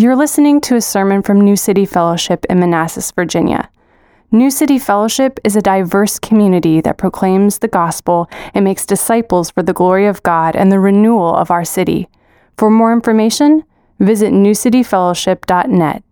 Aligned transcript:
You're 0.00 0.16
listening 0.16 0.62
to 0.62 0.76
a 0.76 0.80
sermon 0.80 1.20
from 1.20 1.42
New 1.42 1.56
City 1.56 1.84
Fellowship 1.84 2.46
in 2.48 2.58
Manassas, 2.58 3.10
Virginia. 3.10 3.68
New 4.32 4.50
City 4.50 4.78
Fellowship 4.78 5.38
is 5.44 5.56
a 5.56 5.60
diverse 5.60 6.18
community 6.18 6.80
that 6.80 6.96
proclaims 6.96 7.58
the 7.58 7.68
gospel 7.68 8.26
and 8.54 8.64
makes 8.64 8.86
disciples 8.86 9.50
for 9.50 9.62
the 9.62 9.74
glory 9.74 10.06
of 10.06 10.22
God 10.22 10.56
and 10.56 10.72
the 10.72 10.80
renewal 10.80 11.34
of 11.34 11.50
our 11.50 11.66
city. 11.66 12.08
For 12.56 12.70
more 12.70 12.94
information, 12.94 13.62
visit 13.98 14.32
newcityfellowship.net. 14.32 16.02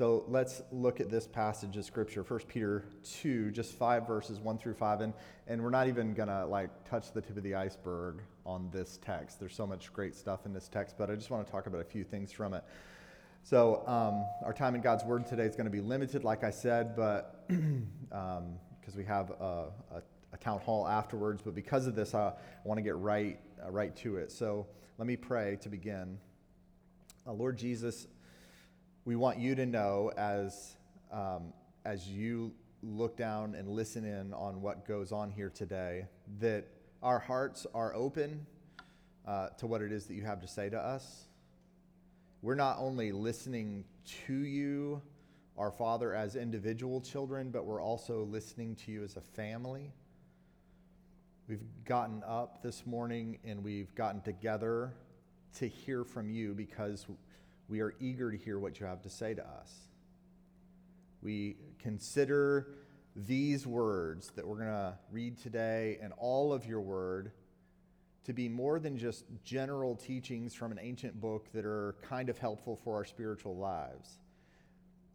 So 0.00 0.24
let's 0.28 0.62
look 0.72 0.98
at 0.98 1.10
this 1.10 1.26
passage 1.26 1.76
of 1.76 1.84
scripture, 1.84 2.22
1 2.22 2.40
Peter 2.48 2.86
2, 3.20 3.50
just 3.50 3.74
five 3.74 4.06
verses, 4.06 4.40
1 4.40 4.56
through 4.56 4.72
5. 4.72 5.02
And, 5.02 5.12
and 5.46 5.62
we're 5.62 5.68
not 5.68 5.88
even 5.88 6.14
going 6.14 6.30
to 6.30 6.46
like 6.46 6.70
touch 6.88 7.12
the 7.12 7.20
tip 7.20 7.36
of 7.36 7.42
the 7.42 7.54
iceberg 7.54 8.22
on 8.46 8.70
this 8.72 8.98
text. 9.04 9.38
There's 9.38 9.54
so 9.54 9.66
much 9.66 9.92
great 9.92 10.14
stuff 10.14 10.46
in 10.46 10.54
this 10.54 10.68
text, 10.68 10.96
but 10.96 11.10
I 11.10 11.16
just 11.16 11.28
want 11.28 11.44
to 11.46 11.52
talk 11.52 11.66
about 11.66 11.82
a 11.82 11.84
few 11.84 12.02
things 12.02 12.32
from 12.32 12.54
it. 12.54 12.64
So 13.42 13.86
um, 13.86 14.24
our 14.42 14.54
time 14.54 14.74
in 14.74 14.80
God's 14.80 15.04
Word 15.04 15.26
today 15.26 15.44
is 15.44 15.54
going 15.54 15.66
to 15.66 15.70
be 15.70 15.82
limited, 15.82 16.24
like 16.24 16.44
I 16.44 16.50
said, 16.50 16.96
but 16.96 17.46
because 17.46 17.60
um, 18.12 18.56
we 18.96 19.04
have 19.04 19.32
a, 19.38 19.66
a, 19.96 20.02
a, 20.32 20.36
town 20.38 20.60
hall 20.60 20.88
afterwards. 20.88 21.42
But 21.44 21.54
because 21.54 21.86
of 21.86 21.94
this, 21.94 22.14
I, 22.14 22.28
I 22.28 22.32
want 22.64 22.78
to 22.78 22.82
get 22.82 22.96
right, 22.96 23.38
uh, 23.62 23.70
right 23.70 23.94
to 23.96 24.16
it. 24.16 24.32
So 24.32 24.66
let 24.96 25.06
me 25.06 25.16
pray 25.16 25.58
to 25.60 25.68
begin. 25.68 26.16
Uh, 27.26 27.34
Lord 27.34 27.58
Jesus, 27.58 28.06
we 29.04 29.16
want 29.16 29.38
you 29.38 29.54
to 29.54 29.66
know 29.66 30.12
as, 30.16 30.76
um, 31.10 31.52
as 31.84 32.06
you 32.08 32.52
look 32.82 33.16
down 33.16 33.54
and 33.54 33.68
listen 33.68 34.04
in 34.04 34.32
on 34.34 34.60
what 34.60 34.86
goes 34.86 35.12
on 35.12 35.30
here 35.30 35.50
today 35.50 36.06
that 36.38 36.66
our 37.02 37.18
hearts 37.18 37.66
are 37.74 37.94
open 37.94 38.46
uh, 39.26 39.48
to 39.58 39.66
what 39.66 39.80
it 39.80 39.92
is 39.92 40.06
that 40.06 40.14
you 40.14 40.22
have 40.22 40.40
to 40.40 40.48
say 40.48 40.68
to 40.68 40.78
us. 40.78 41.26
We're 42.42 42.54
not 42.54 42.78
only 42.78 43.12
listening 43.12 43.84
to 44.26 44.34
you, 44.34 45.02
our 45.56 45.70
Father, 45.70 46.14
as 46.14 46.36
individual 46.36 47.00
children, 47.00 47.50
but 47.50 47.64
we're 47.64 47.82
also 47.82 48.24
listening 48.24 48.76
to 48.76 48.92
you 48.92 49.04
as 49.04 49.16
a 49.16 49.20
family. 49.20 49.92
We've 51.48 51.64
gotten 51.84 52.22
up 52.26 52.62
this 52.62 52.86
morning 52.86 53.38
and 53.44 53.64
we've 53.64 53.94
gotten 53.94 54.20
together 54.22 54.94
to 55.58 55.68
hear 55.68 56.04
from 56.04 56.30
you 56.30 56.54
because 56.54 57.06
we 57.70 57.80
are 57.80 57.94
eager 58.00 58.32
to 58.32 58.36
hear 58.36 58.58
what 58.58 58.80
you 58.80 58.86
have 58.86 59.00
to 59.02 59.08
say 59.08 59.32
to 59.32 59.42
us. 59.42 59.72
We 61.22 61.56
consider 61.78 62.74
these 63.14 63.64
words 63.66 64.32
that 64.34 64.46
we're 64.46 64.56
going 64.56 64.68
to 64.68 64.98
read 65.12 65.38
today 65.38 65.98
and 66.02 66.12
all 66.18 66.52
of 66.52 66.66
your 66.66 66.80
word 66.80 67.30
to 68.24 68.32
be 68.32 68.48
more 68.48 68.80
than 68.80 68.98
just 68.98 69.24
general 69.44 69.94
teachings 69.94 70.52
from 70.52 70.72
an 70.72 70.78
ancient 70.80 71.20
book 71.20 71.46
that 71.52 71.64
are 71.64 71.94
kind 72.02 72.28
of 72.28 72.38
helpful 72.38 72.76
for 72.82 72.96
our 72.96 73.04
spiritual 73.04 73.56
lives. 73.56 74.18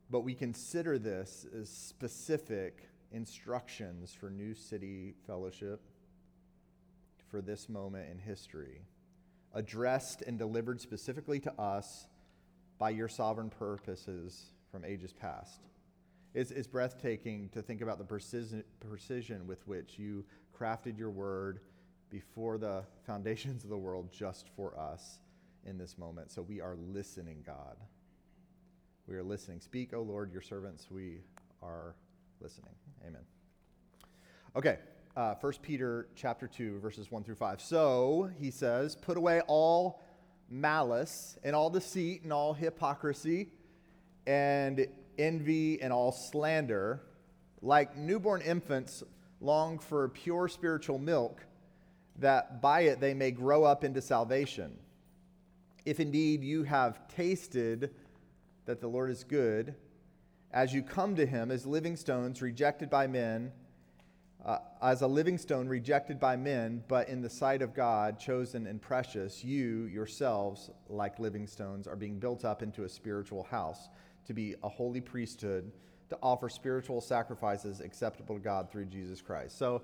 But 0.10 0.22
we 0.22 0.34
consider 0.34 0.98
this 0.98 1.46
as 1.60 1.70
specific 1.70 2.88
instructions 3.12 4.14
for 4.14 4.30
New 4.30 4.54
City 4.54 5.14
Fellowship 5.28 5.82
for 7.30 7.42
this 7.42 7.68
moment 7.68 8.10
in 8.10 8.18
history, 8.18 8.82
addressed 9.54 10.22
and 10.22 10.38
delivered 10.38 10.80
specifically 10.80 11.40
to 11.42 11.54
us 11.60 12.08
by 12.78 12.90
your 12.90 13.08
sovereign 13.08 13.50
purposes 13.50 14.46
from 14.72 14.84
ages 14.84 15.14
past. 15.14 15.62
It's, 16.34 16.52
it's 16.52 16.68
breathtaking 16.68 17.50
to 17.54 17.62
think 17.62 17.82
about 17.82 17.98
the 17.98 18.04
precision, 18.04 18.64
precision 18.82 19.48
with 19.48 19.66
which 19.68 19.98
you 19.98 20.26
crafted 20.58 20.98
your 20.98 21.10
word 21.10 21.62
before 22.10 22.58
the 22.58 22.84
foundations 23.06 23.64
of 23.64 23.70
the 23.70 23.78
world 23.78 24.10
just 24.12 24.50
for 24.56 24.78
us 24.78 25.20
in 25.66 25.78
this 25.78 25.98
moment. 25.98 26.32
So 26.32 26.42
we 26.42 26.62
are 26.62 26.76
listening, 26.76 27.44
God. 27.46 27.78
We 29.08 29.16
are 29.16 29.24
listening. 29.24 29.62
Speak, 29.62 29.94
O 29.94 30.02
Lord, 30.02 30.32
your 30.32 30.42
servants, 30.42 30.88
we 30.90 31.22
are 31.62 31.96
listening. 32.42 32.74
Amen. 33.08 33.22
Okay, 34.56 34.80
uh, 35.16 35.36
1 35.36 35.54
Peter 35.62 36.08
chapter 36.16 36.48
2, 36.48 36.80
verses 36.80 37.12
1 37.12 37.24
through 37.24 37.36
5. 37.36 37.62
So, 37.62 38.30
he 38.40 38.52
says, 38.52 38.96
put 38.96 39.18
away 39.18 39.42
all 39.48 40.02
malice 40.50 41.38
and 41.44 41.56
all 41.56 41.70
deceit 41.70 42.24
and 42.24 42.32
all 42.32 42.54
hypocrisy 42.54 43.50
and 44.28 44.88
envy 45.18 45.82
and 45.82 45.92
all 45.92 46.12
slander, 46.12 47.02
like 47.62 47.98
newborn 47.98 48.42
infants 48.42 49.04
long 49.42 49.80
for 49.80 50.10
pure 50.10 50.48
spiritual 50.48 50.98
milk, 50.98 51.46
that 52.18 52.62
by 52.62 52.82
it 52.82 53.00
they 53.00 53.14
may 53.14 53.32
grow 53.32 53.64
up 53.64 53.84
into 53.84 54.02
salvation. 54.02 54.78
If 55.86 56.00
indeed 56.00 56.44
you 56.44 56.64
have 56.64 57.08
tasted 57.10 57.92
that 58.66 58.82
the 58.82 58.88
Lord 58.88 59.12
is 59.12 59.24
good, 59.24 59.76
as 60.52 60.74
you 60.74 60.82
come 60.82 61.16
to 61.16 61.26
him 61.26 61.52
as 61.52 61.66
living 61.66 61.96
stones 61.96 62.42
rejected 62.42 62.90
by 62.90 63.08
men, 63.08 63.52
uh, 64.46 64.60
as 64.82 65.02
a 65.02 65.08
living 65.08 65.38
stone 65.40 65.68
rejected 65.68 66.20
by 66.20 66.36
men, 66.36 66.84
but 66.88 67.10
in 67.10 67.22
the 67.22 67.30
sight 67.30 67.64
of 67.64 67.74
God, 67.74 68.20
chosen 68.20 68.68
and 68.68 68.80
precious, 68.80 69.44
you 69.44 69.86
yourselves, 69.86 70.70
like 70.88 71.18
living 71.18 71.48
stones, 71.48 71.88
are 71.88 71.96
being 71.96 72.20
built 72.20 72.46
up 72.46 72.62
into 72.62 72.84
a 72.84 72.90
spiritual 72.90 73.44
house 73.44 73.90
to 74.28 74.34
be 74.34 74.56
a 74.64 74.70
holy 74.70 75.02
priesthood, 75.02 75.72
to 76.10 76.18
offer 76.22 76.48
spiritual 76.48 77.02
sacrifices 77.02 77.82
acceptable 77.82 78.36
to 78.36 78.42
God 78.42 78.70
through 78.72 78.86
Jesus 78.86 79.20
Christ. 79.20 79.58
So, 79.58 79.82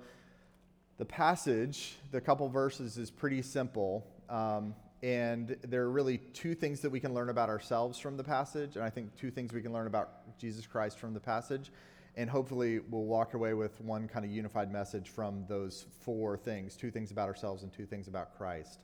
the 0.99 1.05
passage, 1.05 1.95
the 2.11 2.21
couple 2.21 2.47
verses, 2.47 2.99
is 2.99 3.09
pretty 3.09 3.41
simple. 3.41 4.05
Um, 4.29 4.75
and 5.01 5.57
there 5.63 5.81
are 5.81 5.89
really 5.89 6.19
two 6.19 6.53
things 6.53 6.81
that 6.81 6.91
we 6.91 6.99
can 6.99 7.15
learn 7.15 7.29
about 7.29 7.49
ourselves 7.49 7.97
from 7.97 8.17
the 8.17 8.23
passage, 8.23 8.75
and 8.75 8.85
I 8.85 8.91
think 8.91 9.15
two 9.15 9.31
things 9.31 9.51
we 9.51 9.63
can 9.63 9.73
learn 9.73 9.87
about 9.87 10.37
Jesus 10.37 10.67
Christ 10.67 10.99
from 10.99 11.15
the 11.15 11.19
passage 11.19 11.71
and 12.15 12.29
hopefully 12.29 12.79
we'll 12.89 13.03
walk 13.03 13.33
away 13.33 13.53
with 13.53 13.79
one 13.81 14.07
kind 14.07 14.25
of 14.25 14.31
unified 14.31 14.71
message 14.71 15.09
from 15.09 15.45
those 15.47 15.85
four 16.01 16.37
things 16.37 16.75
two 16.75 16.91
things 16.91 17.11
about 17.11 17.27
ourselves 17.27 17.63
and 17.63 17.71
two 17.71 17.85
things 17.85 18.07
about 18.07 18.37
Christ. 18.37 18.79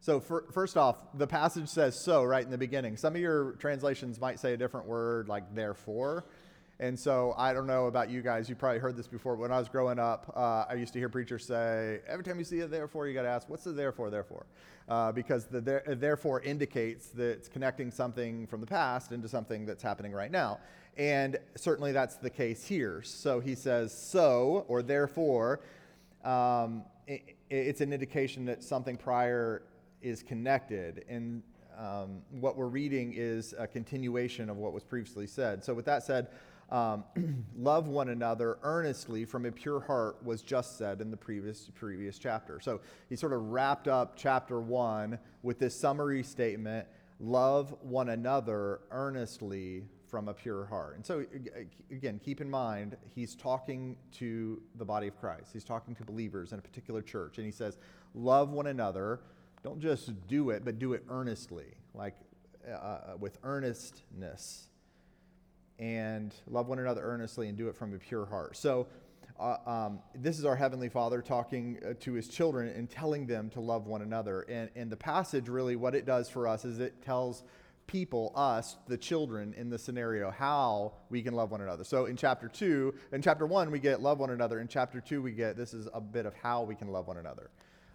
So, 0.00 0.20
for, 0.20 0.44
first 0.52 0.76
off, 0.76 0.96
the 1.14 1.26
passage 1.26 1.68
says 1.68 1.98
so 1.98 2.22
right 2.22 2.44
in 2.44 2.50
the 2.50 2.58
beginning. 2.58 2.96
Some 2.96 3.14
of 3.14 3.20
your 3.20 3.52
translations 3.52 4.20
might 4.20 4.38
say 4.38 4.52
a 4.52 4.56
different 4.56 4.86
word, 4.86 5.28
like 5.28 5.54
therefore. 5.54 6.26
And 6.78 6.98
so, 6.98 7.34
I 7.38 7.54
don't 7.54 7.66
know 7.66 7.86
about 7.86 8.10
you 8.10 8.20
guys, 8.20 8.48
you 8.48 8.54
probably 8.54 8.78
heard 8.78 8.96
this 8.96 9.08
before. 9.08 9.34
When 9.36 9.50
I 9.50 9.58
was 9.58 9.68
growing 9.68 9.98
up, 9.98 10.32
uh, 10.36 10.66
I 10.68 10.74
used 10.74 10.92
to 10.92 10.98
hear 10.98 11.08
preachers 11.08 11.46
say, 11.46 12.00
every 12.06 12.22
time 12.22 12.38
you 12.38 12.44
see 12.44 12.60
a 12.60 12.66
therefore, 12.66 13.08
you 13.08 13.14
got 13.14 13.22
to 13.22 13.28
ask, 13.28 13.48
what's 13.48 13.64
the 13.64 13.72
therefore, 13.72 14.10
therefore? 14.10 14.46
Uh, 14.88 15.10
because 15.10 15.46
the 15.46 15.60
there, 15.60 15.82
therefore 15.86 16.40
indicates 16.42 17.08
that 17.08 17.30
it's 17.30 17.48
connecting 17.48 17.90
something 17.90 18.46
from 18.46 18.60
the 18.60 18.66
past 18.66 19.10
into 19.10 19.28
something 19.28 19.66
that's 19.66 19.82
happening 19.82 20.12
right 20.12 20.30
now. 20.30 20.60
And 20.96 21.38
certainly 21.56 21.92
that's 21.92 22.16
the 22.16 22.30
case 22.30 22.64
here. 22.66 23.02
So 23.02 23.40
he 23.40 23.54
says, 23.54 23.96
so, 23.96 24.64
or 24.68 24.82
therefore, 24.82 25.60
um, 26.24 26.84
it, 27.06 27.36
it's 27.50 27.80
an 27.80 27.92
indication 27.92 28.44
that 28.46 28.62
something 28.62 28.96
prior 28.96 29.62
is 30.00 30.22
connected. 30.22 31.04
And 31.08 31.42
um, 31.78 32.22
what 32.30 32.56
we're 32.56 32.68
reading 32.68 33.12
is 33.14 33.54
a 33.58 33.66
continuation 33.66 34.48
of 34.48 34.56
what 34.56 34.72
was 34.72 34.84
previously 34.84 35.26
said. 35.26 35.62
So, 35.62 35.74
with 35.74 35.84
that 35.84 36.02
said, 36.02 36.28
um, 36.70 37.04
love 37.56 37.88
one 37.88 38.08
another 38.08 38.58
earnestly 38.62 39.24
from 39.24 39.46
a 39.46 39.52
pure 39.52 39.80
heart 39.80 40.24
was 40.24 40.42
just 40.42 40.78
said 40.78 41.00
in 41.00 41.10
the 41.10 41.16
previous 41.16 41.70
previous 41.74 42.18
chapter. 42.18 42.60
So 42.60 42.80
he 43.08 43.16
sort 43.16 43.32
of 43.32 43.42
wrapped 43.50 43.88
up 43.88 44.16
chapter 44.16 44.60
one 44.60 45.18
with 45.42 45.58
this 45.58 45.78
summary 45.78 46.22
statement: 46.22 46.88
love 47.20 47.74
one 47.82 48.08
another 48.08 48.80
earnestly 48.90 49.84
from 50.08 50.28
a 50.28 50.34
pure 50.34 50.66
heart. 50.66 50.96
And 50.96 51.04
so, 51.04 51.24
again, 51.90 52.20
keep 52.24 52.40
in 52.40 52.48
mind, 52.48 52.96
he's 53.14 53.34
talking 53.34 53.96
to 54.12 54.60
the 54.76 54.84
body 54.84 55.08
of 55.08 55.18
Christ. 55.18 55.50
He's 55.52 55.64
talking 55.64 55.94
to 55.96 56.04
believers 56.04 56.52
in 56.52 56.58
a 56.58 56.62
particular 56.62 57.02
church. 57.02 57.38
And 57.38 57.46
he 57.46 57.52
says, 57.52 57.78
Love 58.14 58.50
one 58.50 58.68
another. 58.68 59.20
Don't 59.62 59.80
just 59.80 60.26
do 60.28 60.50
it, 60.50 60.64
but 60.64 60.78
do 60.78 60.92
it 60.92 61.04
earnestly, 61.10 61.66
like 61.92 62.14
uh, 62.66 62.72
uh, 62.72 63.16
with 63.18 63.38
earnestness. 63.42 64.68
And 65.78 66.34
love 66.46 66.68
one 66.68 66.78
another 66.78 67.02
earnestly 67.02 67.48
and 67.48 67.58
do 67.58 67.68
it 67.68 67.76
from 67.76 67.92
a 67.94 67.98
pure 67.98 68.24
heart. 68.24 68.56
So, 68.56 68.86
uh, 69.38 69.56
um, 69.66 69.98
this 70.14 70.38
is 70.38 70.46
our 70.46 70.56
Heavenly 70.56 70.88
Father 70.88 71.20
talking 71.20 71.78
uh, 71.84 71.92
to 72.00 72.14
His 72.14 72.28
children 72.28 72.68
and 72.68 72.88
telling 72.88 73.26
them 73.26 73.50
to 73.50 73.60
love 73.60 73.86
one 73.86 74.00
another. 74.00 74.42
And, 74.42 74.70
and 74.74 74.90
the 74.90 74.96
passage, 74.96 75.48
really, 75.48 75.76
what 75.76 75.94
it 75.94 76.06
does 76.06 76.30
for 76.30 76.48
us 76.48 76.64
is 76.64 76.78
it 76.78 77.02
tells 77.02 77.42
people, 77.86 78.32
us, 78.34 78.76
the 78.88 78.96
children 78.96 79.54
in 79.56 79.70
the 79.70 79.78
scenario, 79.78 80.30
how 80.30 80.92
we 81.10 81.22
can 81.22 81.34
love 81.34 81.50
one 81.50 81.60
another. 81.60 81.84
So 81.84 82.06
in 82.06 82.16
chapter 82.16 82.48
two, 82.48 82.94
in 83.12 83.22
chapter 83.22 83.46
one, 83.46 83.70
we 83.70 83.78
get 83.78 84.02
love 84.02 84.18
one 84.18 84.30
another. 84.30 84.60
In 84.60 84.68
chapter 84.68 85.00
two, 85.00 85.22
we 85.22 85.32
get 85.32 85.56
this 85.56 85.74
is 85.74 85.88
a 85.94 86.00
bit 86.00 86.26
of 86.26 86.34
how 86.34 86.62
we 86.62 86.74
can 86.74 86.88
love 86.88 87.06
one 87.06 87.16
another. 87.16 87.50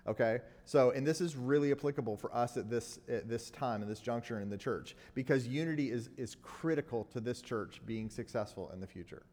Okay? 0.07 0.39
So, 0.65 0.91
and 0.91 1.05
this 1.05 1.21
is 1.21 1.35
really 1.35 1.71
applicable 1.71 2.17
for 2.17 2.33
us 2.35 2.57
at 2.57 2.69
this, 2.69 2.99
at 3.07 3.29
this 3.29 3.51
time, 3.51 3.81
at 3.81 3.88
this 3.88 3.99
juncture 3.99 4.39
in 4.39 4.49
the 4.49 4.57
church, 4.57 4.95
because 5.13 5.45
unity 5.47 5.91
is, 5.91 6.09
is 6.17 6.35
critical 6.41 7.03
to 7.13 7.19
this 7.19 7.41
church 7.41 7.81
being 7.85 8.09
successful 8.09 8.71
in 8.73 8.79
the 8.79 8.88
future. 8.88 9.23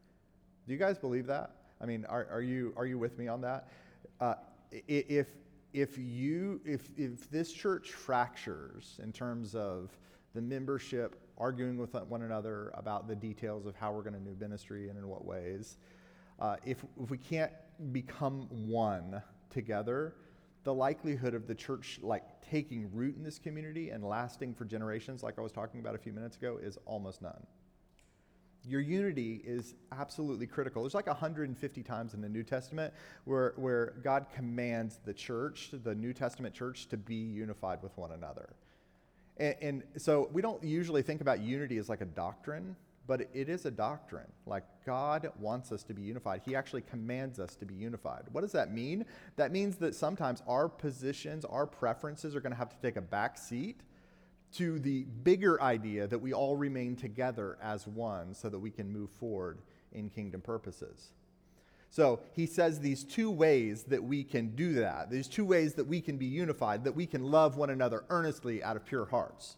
Do 0.67 0.75
you 0.75 0.79
guys 0.79 0.99
believe 0.99 1.27
that? 1.27 1.53
I 1.81 1.87
mean, 1.87 2.05
are, 2.07 2.27
are, 2.31 2.43
you, 2.43 2.75
are 2.77 2.87
you 2.87 2.99
with 2.99 3.19
me 3.19 3.29
on 3.29 3.41
that? 3.43 3.69
Uh, 4.21 4.35
if, 4.87 5.29
if 5.73 5.99
you 5.99 6.61
if 6.65 6.89
if 6.97 7.31
this 7.31 7.53
church 7.53 7.93
fractures 7.93 8.99
in 9.03 9.13
terms 9.13 9.55
of 9.55 9.91
the 10.35 10.41
membership 10.41 11.21
arguing 11.37 11.77
with 11.79 11.95
one 11.95 12.23
another 12.23 12.71
about 12.75 13.09
the 13.09 13.15
details 13.15 13.67
of 13.67 13.75
how 13.77 13.93
we're 13.93 14.03
going 14.03 14.15
to 14.15 14.21
do 14.21 14.37
ministry 14.41 14.89
and 14.89 14.99
in 14.99 15.09
what 15.09 15.25
ways, 15.25 15.79
uh, 16.41 16.57
if 16.65 16.85
if 17.01 17.11
we 17.11 17.19
can't 17.19 17.53
become 17.93 18.49
one 18.51 19.23
together, 19.51 20.15
the 20.65 20.75
likelihood 20.75 21.35
of 21.35 21.47
the 21.47 21.55
church 21.55 21.99
like 22.03 22.25
taking 22.51 22.91
root 22.93 23.17
in 23.17 23.23
this 23.23 23.39
community 23.39 23.91
and 23.91 24.05
lasting 24.05 24.55
for 24.55 24.65
generations, 24.65 25.23
like 25.23 25.39
I 25.39 25.43
was 25.43 25.53
talking 25.53 25.81
about 25.81 25.95
a 25.95 25.99
few 25.99 26.13
minutes 26.13 26.37
ago, 26.37 26.59
is 26.61 26.79
almost 26.87 27.23
none. 27.23 27.47
Your 28.67 28.81
unity 28.81 29.41
is 29.47 29.75
absolutely 29.93 30.47
critical. 30.47 30.83
There's 30.83 30.95
like 30.95 31.07
150 31.07 31.83
times 31.83 32.15
in 32.15 32.21
the 32.21 32.29
New 32.29 32.43
Testament 32.43 32.93
where, 33.25 33.55
where 33.57 33.95
God 34.03 34.27
commands 34.35 34.99
the 35.05 35.15
church, 35.15 35.71
the 35.73 35.95
New 35.95 36.13
Testament 36.13 36.55
church, 36.55 36.89
to 36.89 36.97
be 36.97 37.15
unified 37.15 37.83
with 37.83 37.97
one 37.97 38.13
another. 38.13 38.51
And, 39.39 39.55
and 39.61 39.83
so 39.97 40.29
we 40.33 40.43
don't 40.43 40.63
usually 40.63 41.03
think 41.03 41.21
about 41.21 41.41
unity 41.41 41.79
as 41.79 41.89
like 41.89 42.01
a 42.01 42.07
doctrine, 42.07 42.77
but 43.07 43.23
it 43.33 43.49
is 43.49 43.65
a 43.65 43.71
doctrine. 43.71 44.31
Like 44.47 44.65
God 44.85 45.31
wants 45.39 45.73
us 45.73 45.83
to 45.85 45.95
be 45.95 46.03
unified. 46.03 46.43
He 46.45 46.55
actually 46.55 46.83
commands 46.83 47.39
us 47.39 47.55
to 47.57 47.65
be 47.65 47.75
unified. 47.75 48.25
What 48.33 48.43
does 48.43 48.53
that 48.53 48.73
mean? 48.73 49.05
That 49.37 49.53
means 49.53 49.77
that 49.77 49.95
sometimes 49.95 50.43
our 50.47 50.69
positions, 50.69 51.45
our 51.45 51.67
preferences 51.67 52.37
are 52.37 52.41
going 52.41 52.53
to 52.53 52.59
have 52.59 52.71
to 52.71 52.77
take 52.83 52.97
a 52.97 53.03
back 53.03 53.39
seat 53.39 53.81
to 54.55 54.79
the 54.79 55.05
bigger 55.23 55.61
idea 55.63 56.07
that 56.07 56.19
we 56.19 56.33
all 56.33 56.57
remain 56.57 56.97
together 56.97 57.59
as 57.63 57.87
one 57.87 58.35
so 58.35 58.49
that 58.49 58.59
we 58.59 58.71
can 58.71 58.91
move 58.91 59.11
forward 59.11 59.61
in 59.93 60.09
kingdom 60.09 60.41
purposes. 60.41 61.13
So 61.91 62.21
he 62.35 62.47
says 62.47 62.81
these 62.81 63.03
two 63.03 63.31
ways 63.31 63.85
that 63.85 64.03
we 64.03 64.23
can 64.23 64.55
do 64.55 64.75
that, 64.75 65.11
these 65.11 65.29
two 65.29 65.45
ways 65.45 65.75
that 65.75 65.87
we 65.87 66.01
can 66.01 66.17
be 66.17 66.27
unified, 66.27 66.85
that 66.85 66.95
we 66.95 67.07
can 67.07 67.25
love 67.25 67.57
one 67.57 67.71
another 67.71 68.05
earnestly 68.11 68.63
out 68.63 68.77
of 68.77 68.85
pure 68.85 69.07
hearts. 69.07 69.57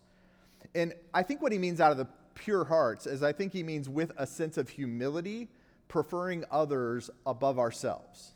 And 0.75 0.95
I 1.13 1.23
think 1.23 1.43
what 1.43 1.53
he 1.53 1.59
means 1.59 1.81
out 1.81 1.91
of 1.91 1.99
the 1.99 2.07
pure 2.35 2.65
hearts 2.65 3.07
is 3.07 3.23
I 3.23 3.33
think 3.33 3.53
he 3.53 3.63
means 3.63 3.89
with 3.89 4.13
a 4.17 4.27
sense 4.27 4.57
of 4.57 4.69
humility, 4.69 5.49
preferring 5.89 6.45
others 6.51 7.11
above 7.27 7.59
ourselves. 7.59 8.33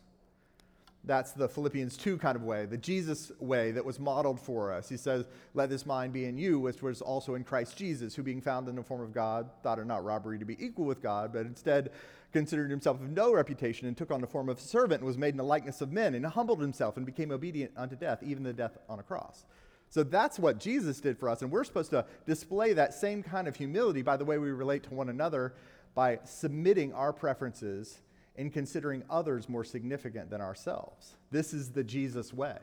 That's 1.06 1.32
the 1.32 1.48
Philippians 1.48 1.98
2 1.98 2.16
kind 2.16 2.34
of 2.34 2.42
way, 2.42 2.64
the 2.64 2.78
Jesus 2.78 3.30
way 3.38 3.72
that 3.72 3.84
was 3.84 4.00
modeled 4.00 4.40
for 4.40 4.72
us. 4.72 4.88
He 4.88 4.96
says, 4.96 5.26
Let 5.52 5.68
this 5.68 5.84
mind 5.84 6.14
be 6.14 6.24
in 6.24 6.38
you, 6.38 6.58
which 6.58 6.82
was 6.82 7.02
also 7.02 7.34
in 7.34 7.44
Christ 7.44 7.76
Jesus, 7.76 8.14
who 8.14 8.22
being 8.22 8.40
found 8.40 8.68
in 8.68 8.76
the 8.76 8.82
form 8.82 9.02
of 9.02 9.12
God, 9.12 9.50
thought 9.62 9.78
it 9.78 9.86
not 9.86 10.02
robbery 10.02 10.38
to 10.38 10.46
be 10.46 10.56
equal 10.64 10.86
with 10.86 11.02
God, 11.02 11.30
but 11.32 11.44
instead 11.44 11.90
considered 12.34 12.68
himself 12.68 13.00
of 13.00 13.08
no 13.08 13.32
reputation 13.32 13.86
and 13.86 13.96
took 13.96 14.10
on 14.10 14.20
the 14.20 14.26
form 14.26 14.48
of 14.48 14.58
a 14.58 14.60
servant 14.60 15.00
and 15.00 15.06
was 15.06 15.16
made 15.16 15.30
in 15.30 15.36
the 15.36 15.44
likeness 15.44 15.80
of 15.80 15.92
men 15.92 16.16
and 16.16 16.26
humbled 16.26 16.60
himself 16.60 16.96
and 16.96 17.06
became 17.06 17.30
obedient 17.30 17.70
unto 17.76 17.94
death, 17.94 18.22
even 18.24 18.42
the 18.42 18.52
death 18.52 18.76
on 18.88 18.98
a 18.98 19.04
cross. 19.04 19.46
So 19.88 20.02
that's 20.02 20.36
what 20.36 20.58
Jesus 20.58 21.00
did 21.00 21.16
for 21.16 21.28
us. 21.28 21.42
And 21.42 21.50
we're 21.52 21.62
supposed 21.62 21.90
to 21.90 22.04
display 22.26 22.72
that 22.72 22.92
same 22.92 23.22
kind 23.22 23.46
of 23.46 23.54
humility 23.54 24.02
by 24.02 24.16
the 24.16 24.24
way 24.24 24.38
we 24.38 24.50
relate 24.50 24.82
to 24.82 24.94
one 24.94 25.08
another 25.08 25.54
by 25.94 26.18
submitting 26.24 26.92
our 26.92 27.12
preferences 27.12 28.00
and 28.34 28.52
considering 28.52 29.04
others 29.08 29.48
more 29.48 29.62
significant 29.62 30.28
than 30.28 30.40
ourselves. 30.40 31.14
This 31.30 31.54
is 31.54 31.70
the 31.70 31.84
Jesus 31.84 32.34
way. 32.34 32.58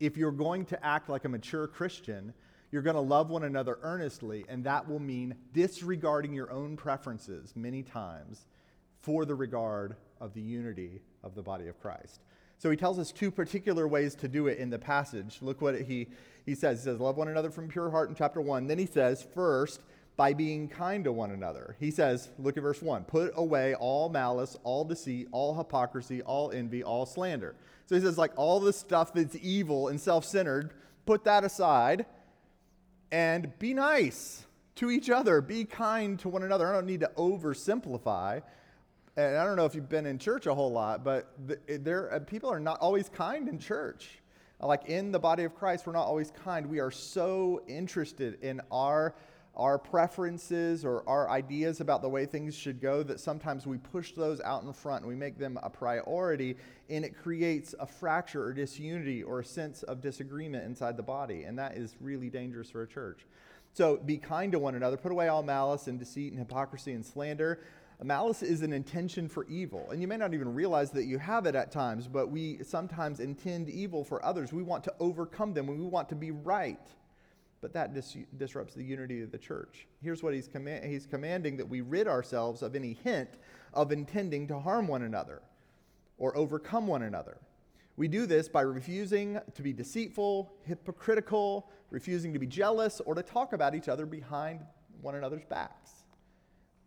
If 0.00 0.18
you're 0.18 0.30
going 0.30 0.66
to 0.66 0.84
act 0.84 1.08
like 1.08 1.24
a 1.24 1.30
mature 1.30 1.66
Christian, 1.66 2.34
you're 2.70 2.82
going 2.82 2.94
to 2.94 3.00
love 3.00 3.30
one 3.30 3.44
another 3.44 3.78
earnestly, 3.80 4.44
and 4.50 4.62
that 4.64 4.86
will 4.86 5.00
mean 5.00 5.34
disregarding 5.54 6.34
your 6.34 6.52
own 6.52 6.76
preferences 6.76 7.54
many 7.56 7.82
times 7.82 8.44
for 9.00 9.24
the 9.24 9.34
regard 9.34 9.96
of 10.20 10.34
the 10.34 10.40
unity 10.40 11.00
of 11.22 11.34
the 11.34 11.42
body 11.42 11.68
of 11.68 11.80
Christ. 11.80 12.20
So 12.58 12.70
he 12.70 12.76
tells 12.76 12.98
us 12.98 13.12
two 13.12 13.30
particular 13.30 13.86
ways 13.86 14.14
to 14.16 14.28
do 14.28 14.48
it 14.48 14.58
in 14.58 14.70
the 14.70 14.78
passage. 14.78 15.38
Look 15.40 15.60
what 15.60 15.80
he, 15.82 16.08
he 16.44 16.54
says. 16.54 16.80
He 16.80 16.84
says, 16.84 16.98
Love 16.98 17.16
one 17.16 17.28
another 17.28 17.50
from 17.50 17.68
pure 17.68 17.90
heart 17.90 18.08
in 18.08 18.16
chapter 18.16 18.40
1. 18.40 18.66
Then 18.66 18.78
he 18.78 18.86
says, 18.86 19.24
First, 19.34 19.80
by 20.18 20.34
being 20.34 20.68
kind 20.68 21.04
to 21.04 21.12
one 21.12 21.30
another. 21.30 21.76
He 21.78 21.92
says, 21.92 22.28
look 22.40 22.56
at 22.56 22.62
verse 22.64 22.82
1 22.82 23.04
put 23.04 23.32
away 23.36 23.74
all 23.76 24.08
malice, 24.08 24.58
all 24.64 24.84
deceit, 24.84 25.28
all 25.30 25.56
hypocrisy, 25.56 26.20
all 26.22 26.50
envy, 26.50 26.82
all 26.82 27.06
slander. 27.06 27.54
So 27.86 27.94
he 27.94 28.00
says, 28.02 28.18
like 28.18 28.32
all 28.36 28.60
the 28.60 28.72
stuff 28.72 29.14
that's 29.14 29.36
evil 29.40 29.88
and 29.88 29.98
self 29.98 30.24
centered, 30.24 30.74
put 31.06 31.24
that 31.24 31.44
aside 31.44 32.04
and 33.10 33.56
be 33.60 33.72
nice 33.72 34.44
to 34.74 34.90
each 34.90 35.08
other. 35.08 35.40
Be 35.40 35.64
kind 35.64 36.18
to 36.18 36.28
one 36.28 36.42
another. 36.42 36.68
I 36.68 36.72
don't 36.72 36.86
need 36.86 37.00
to 37.00 37.12
oversimplify. 37.16 38.42
And 39.18 39.36
I 39.36 39.44
don't 39.44 39.56
know 39.56 39.64
if 39.64 39.74
you've 39.74 39.88
been 39.88 40.06
in 40.06 40.16
church 40.16 40.46
a 40.46 40.54
whole 40.54 40.70
lot, 40.70 41.02
but 41.02 41.32
there, 41.66 42.14
uh, 42.14 42.20
people 42.20 42.52
are 42.52 42.60
not 42.60 42.78
always 42.78 43.08
kind 43.08 43.48
in 43.48 43.58
church. 43.58 44.20
Like 44.60 44.86
in 44.86 45.10
the 45.10 45.18
body 45.18 45.42
of 45.42 45.56
Christ, 45.56 45.88
we're 45.88 45.92
not 45.92 46.06
always 46.06 46.30
kind. 46.30 46.64
We 46.66 46.78
are 46.78 46.92
so 46.92 47.62
interested 47.66 48.38
in 48.42 48.60
our 48.70 49.16
our 49.56 49.76
preferences 49.76 50.84
or 50.84 51.02
our 51.08 51.28
ideas 51.30 51.80
about 51.80 52.00
the 52.00 52.08
way 52.08 52.24
things 52.26 52.54
should 52.54 52.80
go 52.80 53.02
that 53.02 53.18
sometimes 53.18 53.66
we 53.66 53.76
push 53.76 54.12
those 54.12 54.40
out 54.42 54.62
in 54.62 54.72
front 54.72 55.02
and 55.02 55.08
we 55.08 55.16
make 55.16 55.36
them 55.36 55.58
a 55.64 55.68
priority 55.68 56.56
and 56.88 57.04
it 57.04 57.18
creates 57.18 57.74
a 57.80 57.86
fracture 57.86 58.44
or 58.44 58.52
disunity 58.52 59.20
or 59.20 59.40
a 59.40 59.44
sense 59.44 59.82
of 59.82 60.00
disagreement 60.00 60.64
inside 60.64 60.96
the 60.96 61.02
body 61.02 61.42
and 61.42 61.58
that 61.58 61.76
is 61.76 61.96
really 62.00 62.30
dangerous 62.30 62.70
for 62.70 62.82
a 62.82 62.86
church 62.86 63.26
so 63.72 63.96
be 63.96 64.16
kind 64.16 64.52
to 64.52 64.60
one 64.60 64.76
another 64.76 64.96
put 64.96 65.10
away 65.10 65.26
all 65.26 65.42
malice 65.42 65.88
and 65.88 65.98
deceit 65.98 66.30
and 66.30 66.38
hypocrisy 66.38 66.92
and 66.92 67.04
slander 67.04 67.58
Malice 68.02 68.42
is 68.42 68.62
an 68.62 68.72
intention 68.72 69.28
for 69.28 69.44
evil. 69.46 69.90
And 69.90 70.00
you 70.00 70.06
may 70.06 70.16
not 70.16 70.32
even 70.32 70.54
realize 70.54 70.92
that 70.92 71.04
you 71.04 71.18
have 71.18 71.46
it 71.46 71.54
at 71.54 71.72
times, 71.72 72.06
but 72.06 72.28
we 72.30 72.62
sometimes 72.62 73.18
intend 73.18 73.68
evil 73.68 74.04
for 74.04 74.24
others. 74.24 74.52
We 74.52 74.62
want 74.62 74.84
to 74.84 74.94
overcome 75.00 75.52
them, 75.52 75.66
we 75.66 75.76
want 75.76 76.08
to 76.10 76.14
be 76.14 76.30
right 76.30 76.78
but 77.60 77.72
that 77.72 77.94
dis- 77.94 78.16
disrupts 78.36 78.74
the 78.74 78.82
unity 78.82 79.22
of 79.22 79.30
the 79.32 79.38
church. 79.38 79.86
Here's 80.02 80.22
what 80.22 80.34
he's, 80.34 80.48
command- 80.48 80.84
he's 80.84 81.06
commanding 81.06 81.56
that 81.56 81.68
we 81.68 81.80
rid 81.80 82.06
ourselves 82.06 82.62
of 82.62 82.76
any 82.76 82.94
hint 83.04 83.30
of 83.74 83.92
intending 83.92 84.46
to 84.48 84.58
harm 84.58 84.86
one 84.86 85.02
another 85.02 85.42
or 86.18 86.36
overcome 86.36 86.86
one 86.86 87.02
another. 87.02 87.38
We 87.96 88.06
do 88.06 88.26
this 88.26 88.48
by 88.48 88.60
refusing 88.60 89.40
to 89.54 89.62
be 89.62 89.72
deceitful, 89.72 90.52
hypocritical, 90.64 91.68
refusing 91.90 92.32
to 92.32 92.38
be 92.38 92.46
jealous, 92.46 93.00
or 93.00 93.14
to 93.14 93.22
talk 93.22 93.52
about 93.52 93.74
each 93.74 93.88
other 93.88 94.06
behind 94.06 94.60
one 95.00 95.16
another's 95.16 95.44
backs. 95.44 95.97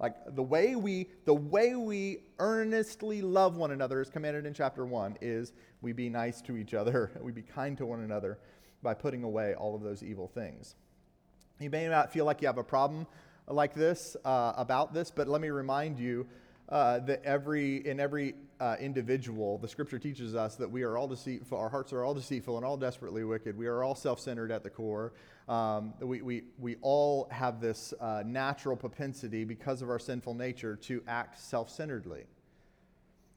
Like 0.02 0.16
the 0.36 0.42
way 0.42 0.76
we 0.76 1.10
the 1.26 1.34
way 1.34 1.76
we 1.76 2.24
earnestly 2.40 3.22
love 3.22 3.56
one 3.56 3.70
another 3.70 4.02
is 4.02 4.10
commanded 4.10 4.48
in 4.48 4.54
chapter 4.54 4.84
1 4.84 5.18
is 5.22 5.54
we 5.82 5.94
be 5.94 6.10
nice 6.10 6.42
to 6.42 6.58
each 6.58 6.74
other, 6.74 7.12
we 7.22 7.32
be 7.32 7.44
kind 7.44 7.78
to 7.78 7.86
one 7.86 8.02
another 8.02 8.40
by 8.82 8.96
putting 8.96 9.24
away 9.24 9.54
all 9.54 9.76
of 9.76 9.84
those 9.84 10.02
evil 10.02 10.28
things. 10.28 10.76
You 11.60 11.70
may 11.70 11.88
not 11.88 12.12
feel 12.12 12.26
like 12.26 12.42
you 12.42 12.48
have 12.48 12.58
a 12.58 12.64
problem 12.64 13.06
like 13.48 13.76
this 13.76 14.18
uh, 14.26 14.54
about 14.58 14.92
this, 14.92 15.12
but 15.12 15.28
let 15.28 15.40
me 15.40 15.50
remind 15.50 16.00
you 16.00 16.28
uh, 16.72 17.00
that 17.00 17.22
every 17.24 17.86
in 17.86 18.00
every 18.00 18.34
uh, 18.60 18.78
individual, 18.80 19.58
the 19.58 19.68
Scripture 19.68 20.00
teaches 20.00 20.36
us 20.36 20.56
that 20.56 20.72
we 20.72 20.84
are 20.84 20.98
all 20.98 21.08
deceitful. 21.08 21.58
Our 21.58 21.70
hearts 21.70 21.92
are 21.94 22.04
all 22.04 22.14
deceitful 22.14 22.56
and 22.58 22.66
all 22.66 22.78
desperately 22.78 23.24
wicked. 23.24 23.58
We 23.58 23.68
are 23.68 23.84
all 23.84 23.96
self-centered 23.96 24.52
at 24.52 24.64
the 24.64 24.70
core. 24.70 25.14
Um, 25.50 25.94
we, 26.00 26.22
we, 26.22 26.44
we 26.60 26.78
all 26.82 27.28
have 27.32 27.60
this 27.60 27.94
uh, 28.00 28.24
natural 28.26 28.78
propensity 28.78 29.44
because 29.44 29.82
of 29.82 29.90
our 29.90 30.00
sinful 30.00 30.36
nature 30.36 30.76
to 30.78 31.04
act 31.08 31.40
self-centeredly. 31.40 32.24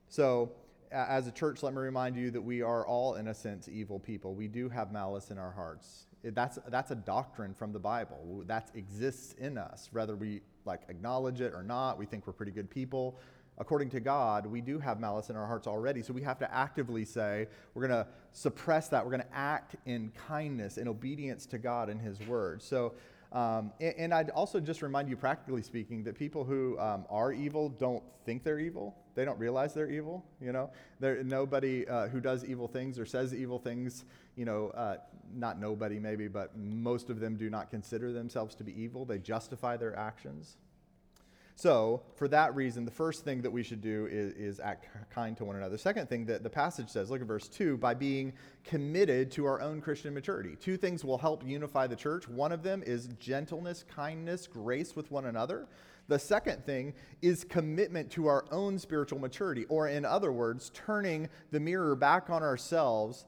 So 0.09 0.53
as 0.93 1.27
a 1.27 1.33
church, 1.33 1.63
let 1.63 1.73
me 1.73 1.81
remind 1.81 2.17
you 2.17 2.31
that 2.31 2.43
we 2.43 2.63
are 2.63 2.87
all, 2.87 3.17
in 3.17 3.29
a 3.29 3.35
sense, 3.35 3.69
evil 3.69 3.99
people. 3.99 4.35
We 4.35 4.47
do 4.47 4.69
have 4.69 4.93
malice 4.93 5.31
in 5.31 5.39
our 5.39 5.51
hearts. 5.51 6.07
That's, 6.23 6.59
that's 6.69 6.91
a 6.91 6.95
doctrine 6.95 7.53
from 7.53 7.73
the 7.73 7.81
Bible. 7.81 8.45
That 8.47 8.71
exists 8.75 9.35
in 9.35 9.59
us, 9.59 9.89
whether 9.91 10.15
we 10.15 10.43
like 10.65 10.83
acknowledge 10.89 11.41
it 11.41 11.53
or 11.55 11.63
not. 11.63 11.99
We 11.99 12.07
think 12.07 12.27
we're 12.27 12.33
pretty 12.33 12.53
good 12.53 12.71
people. 12.71 13.19
According 13.57 13.91
to 13.91 14.01
God, 14.01 14.47
we 14.47 14.61
do 14.61 14.81
have 14.81 14.99
malice 14.99 15.31
in 15.31 15.37
our 15.37 15.47
hearts 15.47 15.69
already. 15.69 16.03
So 16.03 16.13
we 16.13 16.23
have 16.23 16.39
to 16.41 16.53
actively 16.53 17.05
say, 17.05 17.47
we're 17.73 17.87
going 17.87 18.05
to 18.05 18.09
suppress 18.33 18.89
that. 18.89 19.05
We're 19.05 19.13
going 19.13 19.23
to 19.23 19.37
act 19.37 19.77
in 19.87 20.11
kindness 20.27 20.77
and 20.77 20.89
obedience 20.89 21.47
to 21.47 21.59
God 21.59 21.89
and 21.89 22.01
His 22.01 22.19
word. 22.21 22.63
So 22.63 22.95
um, 23.35 23.73
and, 23.81 23.95
and, 23.99 24.15
I'd 24.15 24.31
also 24.31 24.61
just 24.61 24.81
remind 24.81 25.09
you, 25.09 25.17
practically 25.17 25.63
speaking, 25.63 26.05
that 26.05 26.17
people 26.17 26.45
who 26.45 26.79
um, 26.79 27.05
are 27.11 27.33
evil 27.33 27.69
don't 27.69 28.03
think 28.25 28.45
they're 28.45 28.61
evil. 28.61 28.97
They 29.17 29.25
don't 29.25 29.39
realize 29.41 29.75
they're 29.75 29.91
evil. 29.91 30.25
You 30.41 30.53
know, 30.53 30.71
there 31.01 31.23
nobody 31.25 31.87
uh, 31.89 32.07
who 32.07 32.21
does 32.21 32.45
evil 32.45 32.69
things 32.69 32.97
or 32.97 33.05
says 33.05 33.35
evil 33.35 33.59
things. 33.59 34.05
You 34.37 34.45
know, 34.45 34.69
uh, 34.69 34.99
not 35.35 35.61
nobody 35.61 35.99
maybe, 35.99 36.29
but 36.29 36.57
most 36.57 37.11
of 37.11 37.21
them 37.21 37.37
do 37.37 37.51
not 37.51 37.71
consider 37.71 38.13
themselves 38.13 38.55
to 38.57 38.65
be 38.65 38.81
evil. 38.81 39.05
They 39.05 39.19
justify 39.19 39.77
their 39.77 39.97
actions. 39.97 40.57
So, 41.57 42.03
for 42.17 42.27
that 42.29 42.55
reason, 42.57 42.85
the 42.85 42.91
first 42.91 43.25
thing 43.25 43.43
that 43.43 43.51
we 43.51 43.63
should 43.63 43.81
do 43.81 44.09
is, 44.11 44.33
is, 44.33 44.61
act 44.61 44.89
kind 45.11 45.37
to 45.37 45.45
one 45.45 45.55
another. 45.55 45.71
The 45.71 45.79
second 45.79 46.09
thing 46.09 46.27
that 46.27 46.43
the 46.43 46.51
passage 46.51 46.89
says, 46.89 47.11
look 47.11 47.21
at 47.21 47.29
verse 47.29 47.47
2, 47.47 47.77
by 47.77 47.95
being 47.95 48.33
committed 48.65 49.31
to 49.33 49.45
our 49.45 49.61
own 49.61 49.81
Christian 49.81 50.13
maturity. 50.15 50.57
Two 50.57 50.77
things 50.77 51.05
will 51.05 51.19
help 51.19 51.47
unify 51.47 51.87
the 51.87 51.95
church. 51.95 52.29
One 52.29 52.51
of 52.51 52.65
them 52.65 52.83
is 52.85 53.09
gentleness, 53.21 53.85
kindness, 53.85 54.49
grace 54.49 54.97
with 54.97 55.13
one 55.13 55.27
another. 55.27 55.69
The 56.09 56.19
second 56.19 56.67
thing 56.67 56.93
is 57.23 57.45
commitment 57.45 58.11
to 58.13 58.27
our 58.27 58.45
own 58.51 58.79
spiritual 58.79 59.21
maturity, 59.21 59.65
or 59.67 59.89
in 59.89 60.05
other 60.05 60.33
words, 60.33 60.71
turning 60.75 61.29
the 61.53 61.61
mirror 61.61 61.95
back 61.95 62.31
on 62.31 62.43
ourselves 62.43 63.27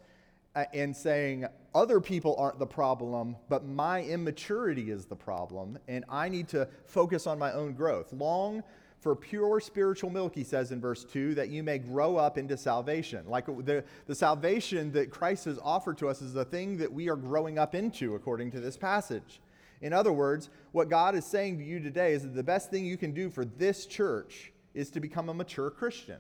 and 0.73 0.97
saying 0.97 1.47
other 1.75 2.01
people 2.01 2.35
aren't 2.39 2.59
the 2.59 2.67
problem, 2.67 3.37
but 3.49 3.67
my 3.67 4.03
immaturity 4.03 4.91
is 4.91 5.05
the 5.05 5.17
problem, 5.17 5.79
and 5.89 6.05
I 6.09 6.29
need 6.29 6.49
to 6.49 6.69
focus 6.87 7.27
on 7.27 7.39
my 7.39 7.53
own 7.53 7.75
growth. 7.75 8.13
Long 8.13 8.63
for 9.01 9.15
pure 9.15 9.61
spiritual 9.61 10.11
milk, 10.11 10.35
he 10.35 10.43
says 10.43 10.73
in 10.73 10.81
verse 10.81 11.05
2, 11.05 11.35
that 11.35 11.49
you 11.49 11.63
may 11.63 11.79
grow 11.79 12.17
up 12.17 12.39
into 12.39 12.57
salvation. 12.57 13.25
Like 13.29 13.47
the, 13.47 13.85
the 14.07 14.15
salvation 14.15 14.91
that 14.93 15.11
Christ 15.11 15.45
has 15.45 15.59
offered 15.63 15.99
to 15.99 16.09
us 16.09 16.23
is 16.23 16.33
the 16.33 16.45
thing 16.45 16.79
that 16.79 16.93
we 16.93 17.09
are 17.09 17.17
growing 17.17 17.59
up 17.59 17.75
into, 17.75 18.15
according 18.15 18.51
to 18.53 18.61
this 18.61 18.77
passage. 18.77 19.41
In 19.83 19.93
other 19.93 20.13
words, 20.13 20.49
what 20.73 20.89
God 20.89 21.15
is 21.15 21.25
saying 21.27 21.59
to 21.59 21.65
you 21.65 21.79
today 21.79 22.15
is 22.15 22.23
that 22.23 22.35
the 22.35 22.43
best 22.43 22.71
thing 22.71 22.87
you 22.87 22.97
can 22.97 23.13
do 23.13 23.29
for 23.29 23.45
this 23.45 23.87
church 23.87 24.53
is 24.75 24.91
to 24.91 25.01
become 25.01 25.29
a 25.29 25.35
mature 25.35 25.71
Christian 25.71 26.19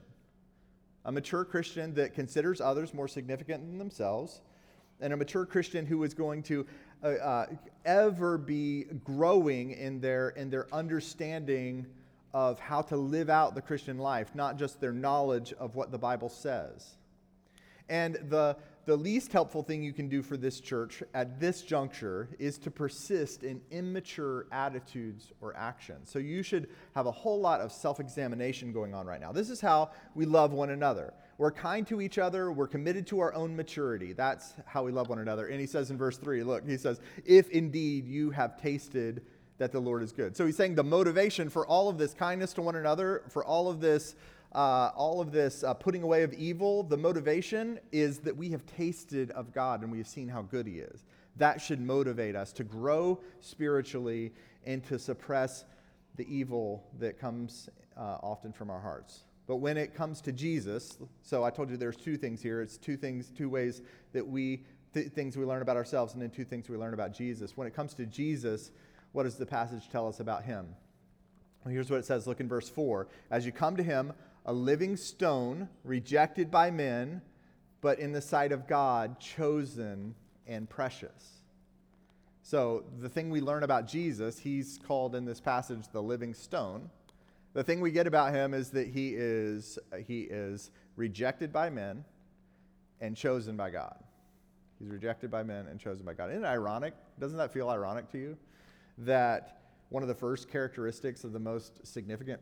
a 1.07 1.13
mature 1.13 1.45
Christian 1.45 1.95
that 1.95 2.15
considers 2.15 2.61
others 2.61 2.93
more 2.93 3.09
significant 3.09 3.65
than 3.65 3.79
themselves, 3.79 4.43
and 5.01 5.13
a 5.13 5.17
mature 5.17 5.47
Christian 5.47 5.87
who 5.87 6.03
is 6.03 6.13
going 6.13 6.43
to 6.45 6.67
uh, 7.03 7.07
uh, 7.07 7.47
ever 7.85 8.37
be 8.37 8.85
growing 9.05 9.71
in 9.71 10.01
their, 10.01 10.31
in 10.31 10.51
their 10.51 10.67
understanding 10.75 11.87
of 12.35 12.59
how 12.59 12.83
to 12.83 12.97
live 12.97 13.31
out 13.31 13.55
the 13.55 13.63
Christian 13.63 13.99
life, 13.99 14.35
not 14.35 14.59
just 14.59 14.81
their 14.81 14.93
knowledge 14.93 15.53
of 15.55 15.77
what 15.77 15.93
the 15.93 15.99
Bible 15.99 16.29
says. 16.29 16.97
And 17.89 18.17
the, 18.29 18.57
the 18.87 18.97
least 18.97 19.33
helpful 19.33 19.65
thing 19.65 19.83
you 19.83 19.93
can 19.93 20.09
do 20.09 20.23
for 20.23 20.37
this 20.37 20.61
church 20.61 21.03
at 21.13 21.41
this 21.41 21.63
juncture 21.63 22.29
is 22.39 22.57
to 22.59 22.71
persist 22.71 23.43
in 23.43 23.61
immature 23.73 24.47
attitudes 24.53 25.33
or 25.41 25.57
actions. 25.57 26.09
So 26.09 26.21
you 26.21 26.45
should 26.45 26.69
have 26.95 27.07
a 27.07 27.11
whole 27.11 27.41
lot 27.41 27.61
of 27.61 27.73
self 27.73 27.99
examination 27.99 28.73
going 28.73 28.95
on 28.95 29.05
right 29.05 29.21
now. 29.21 29.33
This 29.33 29.51
is 29.51 29.61
how 29.61 29.91
we 30.15 30.25
love 30.25 30.53
one 30.53 30.71
another. 30.71 31.13
We're 31.37 31.51
kind 31.51 31.87
to 31.89 32.01
each 32.01 32.17
other, 32.17 32.53
we're 32.53 32.69
committed 32.69 33.07
to 33.09 33.19
our 33.21 33.35
own 33.35 33.55
maturity. 33.57 34.13
That's 34.13 34.55
how 34.65 34.85
we 34.85 34.93
love 34.93 35.09
one 35.09 35.19
another. 35.19 35.49
And 35.49 35.61
he 35.61 35.67
says 35.67 35.91
in 35.91 35.99
verse 35.99 36.17
3, 36.17 36.45
look, 36.45 36.67
he 36.67 36.79
says, 36.79 37.01
if 37.27 37.51
indeed 37.51 38.07
you 38.07 38.31
have 38.31 38.59
tasted 38.59 39.23
that 39.59 39.73
the 39.73 39.81
Lord 39.81 40.03
is 40.03 40.13
good. 40.13 40.37
So 40.37 40.47
he's 40.47 40.57
saying 40.57 40.75
the 40.75 40.85
motivation 40.85 41.49
for 41.49 41.67
all 41.67 41.89
of 41.89 41.99
this 41.99 42.15
kindness 42.15 42.53
to 42.55 42.63
one 42.63 42.77
another, 42.77 43.23
for 43.29 43.45
all 43.45 43.69
of 43.69 43.81
this 43.81 44.15
uh, 44.57 44.91
all 44.97 45.21
of 45.21 45.33
this 45.33 45.63
uh, 45.63 45.75
putting 45.75 46.03
away 46.03 46.23
of 46.23 46.33
evil, 46.33 46.83
the 46.83 46.97
motivation 46.97 47.79
is 47.93 48.19
that 48.21 48.35
we 48.35 48.49
have 48.49 48.65
tasted 48.65 49.31
of 49.33 49.53
God 49.53 49.83
and 49.83 49.93
we 49.93 49.99
have 49.99 50.09
seen 50.09 50.29
how 50.29 50.41
good 50.41 50.67
He 50.67 50.79
is. 50.79 51.05
That 51.37 51.61
should 51.61 51.81
motivate 51.81 52.35
us 52.35 52.53
to 52.55 52.65
grow 52.65 53.21
spiritually 53.41 54.33
and 54.65 54.83
to 54.85 54.99
suppress 54.99 55.67
the 56.17 56.27
evil 56.35 56.83
that 56.99 57.21
comes 57.21 57.69
uh, 57.99 58.17
often 58.23 58.51
from 58.51 58.71
our 58.71 58.81
hearts. 58.81 59.25
But 59.47 59.57
when 59.57 59.77
it 59.77 59.95
comes 59.95 60.23
to 60.23 60.33
Jesus, 60.33 60.97
so 61.23 61.45
I 61.45 61.51
told 61.51 61.71
you 61.71 61.77
there's 61.77 61.97
two 61.97 62.17
things 62.17 62.43
here. 62.43 62.63
It's 62.63 62.79
two 62.79 62.97
things, 62.97 63.31
two 63.37 63.51
ways 63.51 63.83
that 64.15 64.27
we, 64.27 64.65
th- 64.95 65.13
things 65.13 65.37
we 65.37 65.45
learn 65.45 65.61
about 65.61 65.77
ourselves, 65.77 66.15
and 66.15 66.23
then 66.23 66.31
two 66.31 66.45
things 66.45 66.71
we 66.71 66.79
learn 66.79 66.95
about 66.95 67.13
Jesus. 67.13 67.59
When 67.59 67.67
it 67.67 67.75
comes 67.75 67.93
to 67.95 68.07
Jesus, 68.07 68.71
what 69.13 69.25
does 69.25 69.37
the 69.37 69.47
passage 69.47 69.91
tell 69.91 70.09
us 70.09 70.21
about 70.21 70.45
him? 70.45 70.67
Well, 71.67 71.73
here's 71.75 71.91
what 71.91 71.99
it 71.99 72.05
says. 72.05 72.27
Look 72.27 72.39
in 72.39 72.49
verse 72.49 72.69
4. 72.69 73.09
As 73.31 73.45
you 73.45 73.51
come 73.51 73.77
to 73.77 73.83
him, 73.83 74.13
a 74.47 74.53
living 74.53 74.97
stone, 74.97 75.69
rejected 75.85 76.51
by 76.51 76.71
men, 76.71 77.21
but 77.81 77.99
in 77.99 78.13
the 78.13 78.21
sight 78.21 78.53
of 78.53 78.67
God, 78.67 79.21
chosen 79.21 80.15
and 80.47 80.71
precious. 80.71 81.43
So, 82.43 82.85
the 83.01 83.09
thing 83.09 83.29
we 83.29 83.41
learn 83.41 83.65
about 83.65 83.89
Jesus, 83.89 84.39
he's 84.39 84.79
called 84.87 85.17
in 85.17 85.25
this 85.25 85.41
passage 85.41 85.89
the 85.93 86.03
living 86.03 86.33
stone. 86.33 86.89
The 87.55 87.65
thing 87.65 87.81
we 87.81 87.91
get 87.91 88.07
about 88.07 88.33
him 88.33 88.55
is 88.55 88.71
that 88.71 88.87
he 88.87 89.15
is, 89.17 89.81
he 90.07 90.21
is 90.23 90.71
rejected 90.95 91.53
by 91.53 91.71
men 91.71 92.05
and 93.01 93.17
chosen 93.17 93.57
by 93.57 93.71
God. 93.71 93.97
He's 94.79 94.89
rejected 94.89 95.29
by 95.29 95.43
men 95.43 95.67
and 95.67 95.81
chosen 95.81 96.07
by 96.07 96.15
God. 96.15 96.31
Isn't 96.31 96.45
it 96.45 96.49
ironic? 96.49 96.95
Doesn't 97.19 97.39
that 97.39 97.53
feel 97.53 97.69
ironic 97.69 98.11
to 98.13 98.19
you? 98.19 98.37
That 98.99 99.63
one 99.89 100.05
of 100.05 100.09
the 100.09 100.15
first 100.15 100.49
characteristics 100.49 101.25
of 101.25 101.33
the 101.33 101.41
most 101.41 101.85
significant 101.85 102.41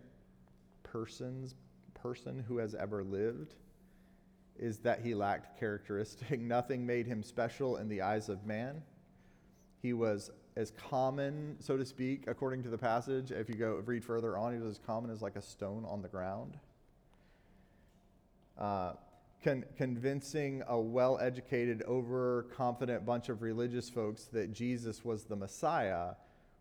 persons 0.83 1.55
person 2.05 2.45
who 2.47 2.59
has 2.59 2.75
ever 2.75 3.03
lived 3.03 3.55
is 4.59 4.77
that 4.81 5.01
he 5.01 5.15
lacked 5.15 5.59
characteristic. 5.59 6.39
Nothing 6.57 6.85
made 6.85 7.07
him 7.07 7.23
special 7.23 7.79
in 7.79 7.89
the 7.89 8.03
eyes 8.03 8.29
of 8.29 8.45
man. 8.45 8.83
He 9.81 9.95
was 9.95 10.31
as 10.55 10.71
common, 10.73 11.57
so 11.61 11.79
to 11.79 11.85
speak, 11.85 12.25
according 12.27 12.63
to 12.65 12.69
the 12.69 12.77
passage. 12.77 13.31
If 13.31 13.49
you 13.49 13.55
go 13.55 13.83
read 13.87 14.05
further 14.05 14.37
on, 14.37 14.53
he 14.53 14.59
was 14.59 14.73
as 14.73 14.81
common 14.87 15.11
as 15.11 15.23
like 15.23 15.37
a 15.37 15.41
stone 15.41 15.87
on 15.89 16.03
the 16.03 16.09
ground. 16.09 16.59
Uh, 18.59 18.93
con- 19.43 19.65
convincing 19.79 20.63
a 20.69 20.79
well 20.79 21.19
educated, 21.19 21.83
overconfident 21.89 23.07
bunch 23.07 23.31
of 23.31 23.41
religious 23.41 23.89
folks 23.89 24.25
that 24.25 24.53
Jesus 24.53 25.07
was 25.07 25.25
the 25.25 25.37
Messiah 25.37 26.11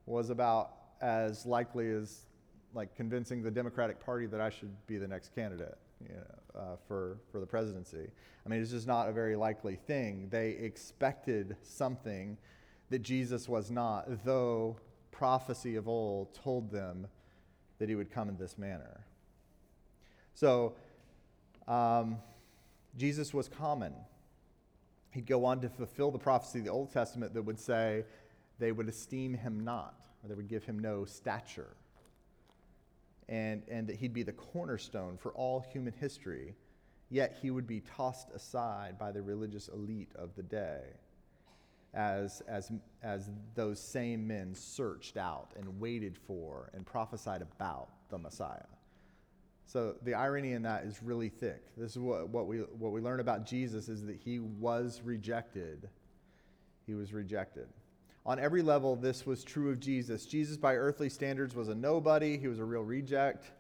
was 0.06 0.30
about 0.30 0.72
as 1.02 1.46
likely 1.46 1.92
as 1.92 2.28
like 2.74 2.96
convincing 2.96 3.44
the 3.44 3.52
Democratic 3.52 4.04
Party 4.04 4.26
that 4.28 4.42
I 4.42 4.50
should 4.50 4.72
be 4.88 4.98
the 4.98 5.08
next 5.08 5.34
candidate 5.36 5.78
you 6.02 6.16
know, 6.16 6.60
uh, 6.60 6.76
for, 6.88 7.18
for 7.32 7.40
the 7.40 7.46
presidency. 7.46 8.08
I 8.46 8.50
mean, 8.50 8.62
it's 8.62 8.72
just 8.72 8.88
not 8.88 9.10
a 9.10 9.12
very 9.12 9.36
likely 9.36 9.76
thing. 9.76 10.28
They 10.30 10.50
expected 10.52 11.56
something 11.62 12.38
that 12.90 13.00
Jesus 13.00 13.48
was 13.48 13.72
not, 13.72 14.26
though 14.26 14.78
prophecy 15.12 15.76
of 15.76 15.88
old 15.88 16.34
told 16.34 16.72
them 16.72 17.08
that 17.80 17.90
he 17.90 17.96
would 17.96 18.12
come 18.12 18.30
in 18.30 18.38
this 18.38 18.58
manner. 18.58 19.06
So, 20.34 20.74
um, 21.68 22.18
Jesus 22.98 23.34
was 23.34 23.48
common. 23.48 23.94
He'd 25.12 25.26
go 25.26 25.46
on 25.46 25.62
to 25.62 25.70
fulfill 25.70 26.12
the 26.12 26.20
prophecy 26.20 26.60
of 26.60 26.66
the 26.66 26.72
Old 26.72 26.92
Testament 26.92 27.34
that 27.34 27.42
would 27.44 27.60
say 27.60 28.04
they 28.60 28.72
would 28.72 28.88
esteem 28.88 29.34
him 29.34 29.64
not, 29.64 29.96
or 30.24 30.30
they 30.30 30.36
would 30.36 30.48
give 30.48 30.64
him 30.64 30.80
no 30.80 31.06
stature 31.06 31.76
and, 33.30 33.64
and 33.70 33.88
that 33.88 33.96
he'd 33.96 34.14
be 34.14 34.24
the 34.24 34.34
cornerstone 34.34 35.18
for 35.18 35.32
all 35.34 35.60
human 35.72 35.94
history, 35.94 36.56
yet 37.10 37.38
he 37.42 37.52
would 37.52 37.68
be 37.68 37.82
tossed 37.82 38.30
aside 38.32 38.98
by 38.98 39.12
the 39.12 39.22
religious 39.22 39.68
elite 39.68 40.12
of 40.16 40.36
the 40.36 40.44
day 40.44 40.82
as, 41.94 42.42
as, 42.48 42.72
as 43.04 43.30
those 43.56 43.80
same 43.80 44.28
men 44.28 44.56
searched 44.56 45.18
out 45.18 45.52
and 45.58 45.80
waited 45.80 46.18
for 46.18 46.70
and 46.74 46.86
prophesied 46.86 47.42
about 47.42 47.90
the 48.10 48.18
Messiah. 48.18 48.66
So 49.66 49.96
the 50.04 50.14
irony 50.14 50.54
in 50.54 50.64
that 50.64 50.84
is 50.84 51.02
really 51.02 51.30
thick. 51.30 51.64
This 51.78 51.92
is 51.92 52.00
what, 52.00 52.30
what, 52.30 52.48
we, 52.48 52.58
what 52.58 52.92
we 52.92 53.02
learn 53.02 53.20
about 53.20 53.46
Jesus 53.46 53.90
is 53.90 54.06
that 54.06 54.18
he 54.18 54.40
was 54.40 55.02
rejected. 55.04 55.90
He 56.86 56.94
was 56.94 57.14
rejected. 57.14 57.68
On 58.26 58.40
every 58.40 58.62
level, 58.62 58.96
this 58.96 59.26
was 59.26 59.44
true 59.44 59.70
of 59.70 59.82
Jesus. 59.82 60.26
Jesus, 60.26 60.56
by 60.56 60.76
earthly 60.76 61.10
standards, 61.10 61.56
was 61.56 61.68
a 61.68 61.76
nobody, 61.76 62.38
he 62.38 62.48
was 62.48 62.60
a 62.60 62.64
real 62.64 62.84
reject. 62.84 63.52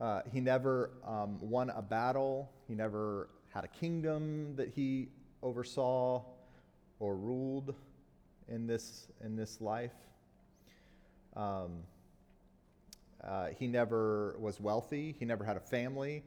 Uh, 0.00 0.20
he 0.32 0.40
never 0.40 0.90
um, 1.04 1.36
won 1.40 1.70
a 1.70 1.82
battle, 1.82 2.48
he 2.68 2.74
never 2.74 3.28
had 3.52 3.64
a 3.64 3.68
kingdom 3.68 4.54
that 4.54 4.68
he 4.68 5.08
oversaw 5.42 6.22
or 7.00 7.16
ruled 7.16 7.74
in 8.48 8.68
this, 8.68 9.08
in 9.24 9.34
this 9.34 9.60
life. 9.60 9.92
Um, 11.34 11.82
uh, 13.24 13.48
he 13.58 13.66
never 13.66 14.36
was 14.38 14.60
wealthy, 14.60 15.16
he 15.18 15.24
never 15.24 15.44
had 15.44 15.56
a 15.56 15.60
family, 15.60 16.22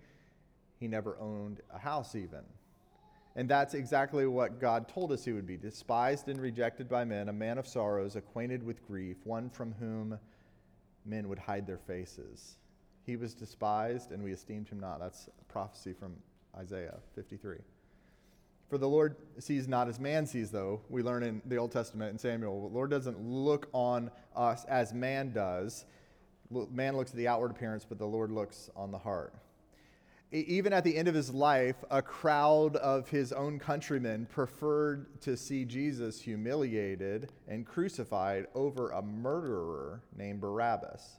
he 0.78 0.90
never 0.90 1.18
owned 1.22 1.62
a 1.74 1.80
house, 1.80 2.16
even. 2.16 2.44
And 3.36 3.50
that's 3.50 3.74
exactly 3.74 4.28
what 4.28 4.60
God 4.60 4.90
told 4.90 5.12
us 5.12 5.24
he 5.24 5.32
would 5.32 5.48
be 5.48 5.56
despised 5.56 6.28
and 6.28 6.40
rejected 6.40 6.90
by 6.90 7.06
men, 7.06 7.30
a 7.30 7.34
man 7.34 7.58
of 7.58 7.66
sorrows, 7.66 8.16
acquainted 8.16 8.62
with 8.62 8.86
grief, 8.86 9.18
one 9.24 9.50
from 9.50 9.74
whom 9.80 10.20
men 11.06 11.30
would 11.30 11.40
hide 11.40 11.66
their 11.66 11.78
faces. 11.78 12.58
He 13.06 13.16
was 13.16 13.34
despised, 13.34 14.12
and 14.12 14.22
we 14.22 14.34
esteemed 14.34 14.68
him 14.68 14.80
not. 14.80 15.00
That's 15.00 15.28
a 15.28 15.52
prophecy 15.52 15.94
from 15.94 16.16
Isaiah 16.58 16.98
53. 17.16 17.58
For 18.70 18.78
the 18.78 18.88
Lord 18.88 19.16
sees 19.40 19.68
not 19.68 19.88
as 19.88 20.00
man 20.00 20.26
sees, 20.26 20.52
though. 20.52 20.82
We 20.90 21.02
learn 21.02 21.24
in 21.24 21.42
the 21.46 21.58
Old 21.58 21.72
Testament 21.72 22.12
in 22.12 22.18
Samuel, 22.18 22.70
the 22.70 22.74
Lord 22.74 22.90
doesn't 22.90 23.20
look 23.20 23.70
on 23.74 24.12
us 24.36 24.66
as 24.66 24.94
man 24.94 25.32
does. 25.32 25.86
Man 26.50 26.98
looks 26.98 27.12
at 27.12 27.18
the 27.18 27.30
outward 27.30 27.52
appearance, 27.52 27.86
but 27.88 27.98
the 27.98 28.06
Lord 28.06 28.30
looks 28.30 28.70
on 28.76 28.92
the 28.92 28.98
heart 28.98 29.34
even 30.32 30.72
at 30.72 30.86
the 30.86 30.96
end 30.96 31.08
of 31.08 31.16
his 31.16 31.34
life, 31.34 31.84
a 31.90 32.02
crowd 32.02 32.78
of 32.78 33.10
his 33.10 33.34
own 33.34 33.60
countrymen 33.60 34.26
preferred 34.32 35.22
to 35.22 35.36
see 35.36 35.66
Jesus 35.66 36.22
humiliated 36.22 37.30
and 37.48 37.66
crucified 37.66 38.48
over 38.56 38.90
a 38.92 39.02
murderer 39.02 40.02
named 40.16 40.40
Barabbas. 40.40 41.18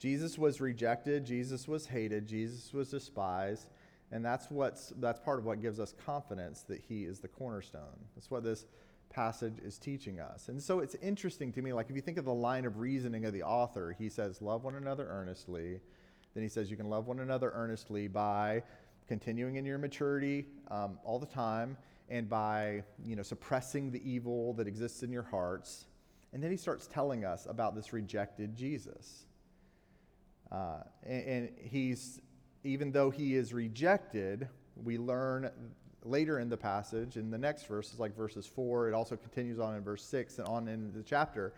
Jesus 0.00 0.36
was 0.36 0.60
rejected, 0.60 1.24
Jesus 1.24 1.68
was 1.68 1.86
hated, 1.86 2.26
Jesus 2.26 2.72
was 2.72 2.90
despised, 2.90 3.70
and 4.10 4.24
that's, 4.24 4.50
what's, 4.50 4.92
that's 4.96 5.20
part 5.20 5.38
of 5.38 5.44
what 5.44 5.60
gives 5.60 5.78
us 5.78 5.94
confidence 6.04 6.62
that 6.62 6.80
he 6.88 7.04
is 7.04 7.20
the 7.20 7.28
cornerstone. 7.28 8.06
That's 8.16 8.30
what 8.30 8.42
this 8.42 8.66
passage 9.10 9.58
is 9.64 9.78
teaching 9.78 10.18
us. 10.18 10.48
And 10.48 10.62
so 10.62 10.80
it's 10.80 10.94
interesting 10.96 11.52
to 11.52 11.62
me, 11.62 11.72
like 11.72 11.88
if 11.88 11.96
you 11.96 12.02
think 12.02 12.18
of 12.18 12.24
the 12.24 12.34
line 12.34 12.64
of 12.64 12.78
reasoning 12.78 13.24
of 13.24 13.32
the 13.32 13.42
author, 13.42 13.94
he 13.96 14.08
says, 14.08 14.42
Love 14.42 14.64
one 14.64 14.74
another 14.74 15.06
earnestly 15.08 15.80
then 16.34 16.42
he 16.42 16.48
says, 16.48 16.70
You 16.70 16.76
can 16.76 16.88
love 16.88 17.06
one 17.06 17.20
another 17.20 17.52
earnestly 17.54 18.08
by 18.08 18.62
continuing 19.06 19.56
in 19.56 19.64
your 19.64 19.78
maturity 19.78 20.46
um, 20.70 20.98
all 21.04 21.18
the 21.18 21.26
time 21.26 21.76
and 22.08 22.28
by 22.28 22.82
you 23.04 23.16
know, 23.16 23.22
suppressing 23.22 23.90
the 23.90 24.08
evil 24.08 24.52
that 24.54 24.66
exists 24.66 25.02
in 25.02 25.12
your 25.12 25.22
hearts. 25.22 25.86
And 26.32 26.42
then 26.42 26.50
he 26.50 26.56
starts 26.56 26.86
telling 26.86 27.24
us 27.24 27.46
about 27.48 27.74
this 27.74 27.92
rejected 27.92 28.54
Jesus. 28.56 29.24
Uh, 30.50 30.80
and, 31.04 31.24
and 31.24 31.48
he's, 31.58 32.20
even 32.64 32.92
though 32.92 33.10
he 33.10 33.34
is 33.34 33.52
rejected, 33.52 34.48
we 34.82 34.98
learn 34.98 35.50
later 36.04 36.38
in 36.38 36.48
the 36.48 36.56
passage, 36.56 37.16
in 37.16 37.30
the 37.30 37.38
next 37.38 37.66
verses, 37.66 37.98
like 37.98 38.16
verses 38.16 38.46
4, 38.46 38.88
it 38.88 38.94
also 38.94 39.16
continues 39.16 39.58
on 39.58 39.74
in 39.74 39.82
verse 39.82 40.02
6 40.04 40.38
and 40.38 40.48
on 40.48 40.68
in 40.68 40.92
the 40.92 41.02
chapter. 41.02 41.52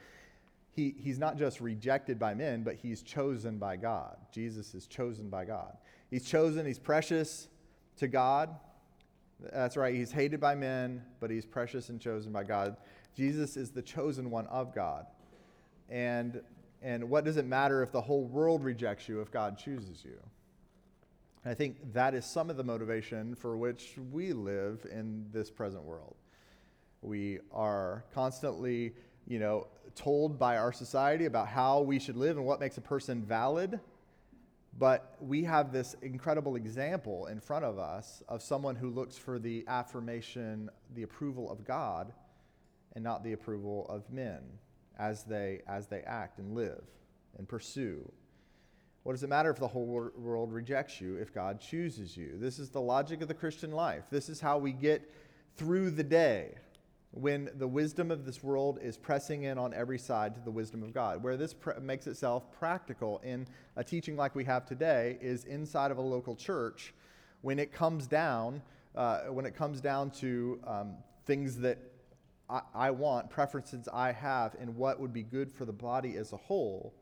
He, 0.73 0.95
he's 0.99 1.19
not 1.19 1.37
just 1.37 1.61
rejected 1.61 2.19
by 2.19 2.35
men, 2.35 2.63
but 2.63 2.77
he's 2.77 3.03
chosen 3.03 3.59
by 3.59 3.77
God. 3.77 4.17
Jesus 4.33 4.75
is 4.75 4.87
chosen 4.87 5.29
by 5.29 5.45
God. 5.45 5.77
He's 6.11 6.25
chosen, 6.25 6.65
he's 6.65 6.79
precious 6.79 7.49
to 7.97 8.09
God. 8.09 8.51
That's 9.53 9.77
right, 9.77 9.95
he's 9.95 10.13
hated 10.13 10.41
by 10.41 10.55
men, 10.55 11.03
but 11.19 11.31
he's 11.31 11.45
precious 11.45 11.89
and 11.89 12.01
chosen 12.01 12.31
by 12.33 12.45
God. 12.45 12.77
Jesus 13.15 13.57
is 13.57 13.71
the 13.71 13.83
chosen 13.83 14.31
one 14.31 14.47
of 14.47 14.75
God. 14.75 15.07
And, 15.89 16.41
and 16.83 17.11
what 17.11 17.25
does 17.25 17.37
it 17.37 17.47
matter 17.47 17.83
if 17.83 17.91
the 17.91 18.01
whole 18.01 18.25
world 18.25 18.63
rejects 18.63 19.09
you 19.09 19.21
if 19.21 19.31
God 19.31 19.59
chooses 19.59 20.05
you? 20.05 20.19
I 21.45 21.55
think 21.55 21.93
that 21.95 22.15
is 22.15 22.27
some 22.27 22.51
of 22.51 22.57
the 22.57 22.65
motivation 22.65 23.35
for 23.35 23.57
which 23.57 23.95
we 24.13 24.33
live 24.33 24.87
in 24.93 25.27
this 25.33 25.51
present 25.51 25.83
world. 25.83 26.17
We 27.03 27.39
are 27.51 28.05
constantly, 28.13 28.93
you 29.27 29.39
know, 29.39 29.67
told 29.95 30.39
by 30.39 30.57
our 30.57 30.73
society 30.73 31.27
about 31.27 31.49
how 31.49 31.81
we 31.81 31.99
should 31.99 32.17
live 32.17 32.37
and 32.37 32.47
what 32.47 32.61
makes 32.61 32.79
a 32.79 32.81
person 32.81 33.23
valid. 33.23 33.81
But 34.79 35.17
we 35.21 35.45
have 35.45 35.73
this 35.73 35.97
incredible 36.01 36.57
example 36.57 37.27
in 37.27 37.41
front 37.41 37.65
of 37.65 37.79
us 37.79 38.23
of 38.29 38.43
someone 38.43 38.77
who 38.77 38.89
looks 38.89 39.19
for 39.19 39.39
the 39.39 39.65
affirmation, 39.67 40.71
the 40.95 41.03
approval 41.03 41.51
of 41.51 41.65
God, 41.65 42.13
and 42.95 43.03
not 43.03 43.25
the 43.25 43.33
approval 43.33 43.87
of 43.89 44.11
men 44.11 44.41
as 44.99 45.25
they, 45.25 45.61
as 45.67 45.87
they 45.87 46.01
act 46.03 46.39
and 46.39 46.55
live 46.55 46.85
and 47.37 47.49
pursue 47.49 48.11
what 49.03 49.13
does 49.13 49.23
it 49.23 49.29
matter 49.29 49.51
if 49.51 49.59
the 49.59 49.69
whole 49.69 50.11
world 50.15 50.53
rejects 50.53 51.01
you 51.01 51.17
if 51.17 51.33
God 51.33 51.61
chooses 51.61 52.17
you? 52.17 52.37
This 52.37 52.59
is 52.59 52.69
the 52.69 52.81
logic 52.81 53.23
of 53.23 53.29
the 53.29 53.35
Christian 53.35 53.73
life. 53.73 54.05
This 54.11 54.29
is 54.29 54.41
how 54.41 54.59
we 54.59 54.73
get 54.73 55.11
through 55.57 55.93
the 55.93 56.05
day 56.05 56.55
when 57.13 57.51
the 57.57 57.67
wisdom 57.67 58.11
of 58.11 58.25
this 58.25 58.43
world 58.43 58.79
is 58.81 58.97
pressing 58.97 59.43
in 59.43 59.59
on 59.59 59.75
every 59.75 59.99
side 59.99 60.35
to 60.35 60.41
the 60.41 60.51
wisdom 60.51 60.83
of 60.83 60.93
God. 60.93 61.23
Where 61.23 61.37
this 61.37 61.53
pr- 61.53 61.79
makes 61.81 62.07
itself 62.07 62.53
practical 62.53 63.21
in 63.25 63.47
a 63.77 63.83
teaching 63.83 64.17
like 64.17 64.35
we 64.35 64.45
have 64.45 64.65
today 64.65 65.19
is 65.21 65.45
inside 65.45 65.91
of 65.91 65.99
a 65.99 66.03
local 66.03 66.37
church 66.37 66.95
when 67.43 67.59
it 67.59 67.73
comes 67.73 68.07
down, 68.07 68.63
uh, 68.95 69.23
when 69.23 69.45
it 69.45 69.57
comes 69.57 69.81
down 69.81 70.11
to 70.11 70.61
um, 70.67 70.95
things 71.27 71.59
that 71.59 71.79
I, 72.49 72.61
I 72.75 72.91
want, 72.91 73.29
preferences 73.29 73.89
I 73.93 74.13
have, 74.13 74.55
and 74.61 74.77
what 74.77 75.01
would 75.01 75.13
be 75.13 75.23
good 75.23 75.51
for 75.51 75.65
the 75.65 75.73
body 75.73 76.17
as 76.17 76.33
a 76.33 76.37
whole, 76.37 76.95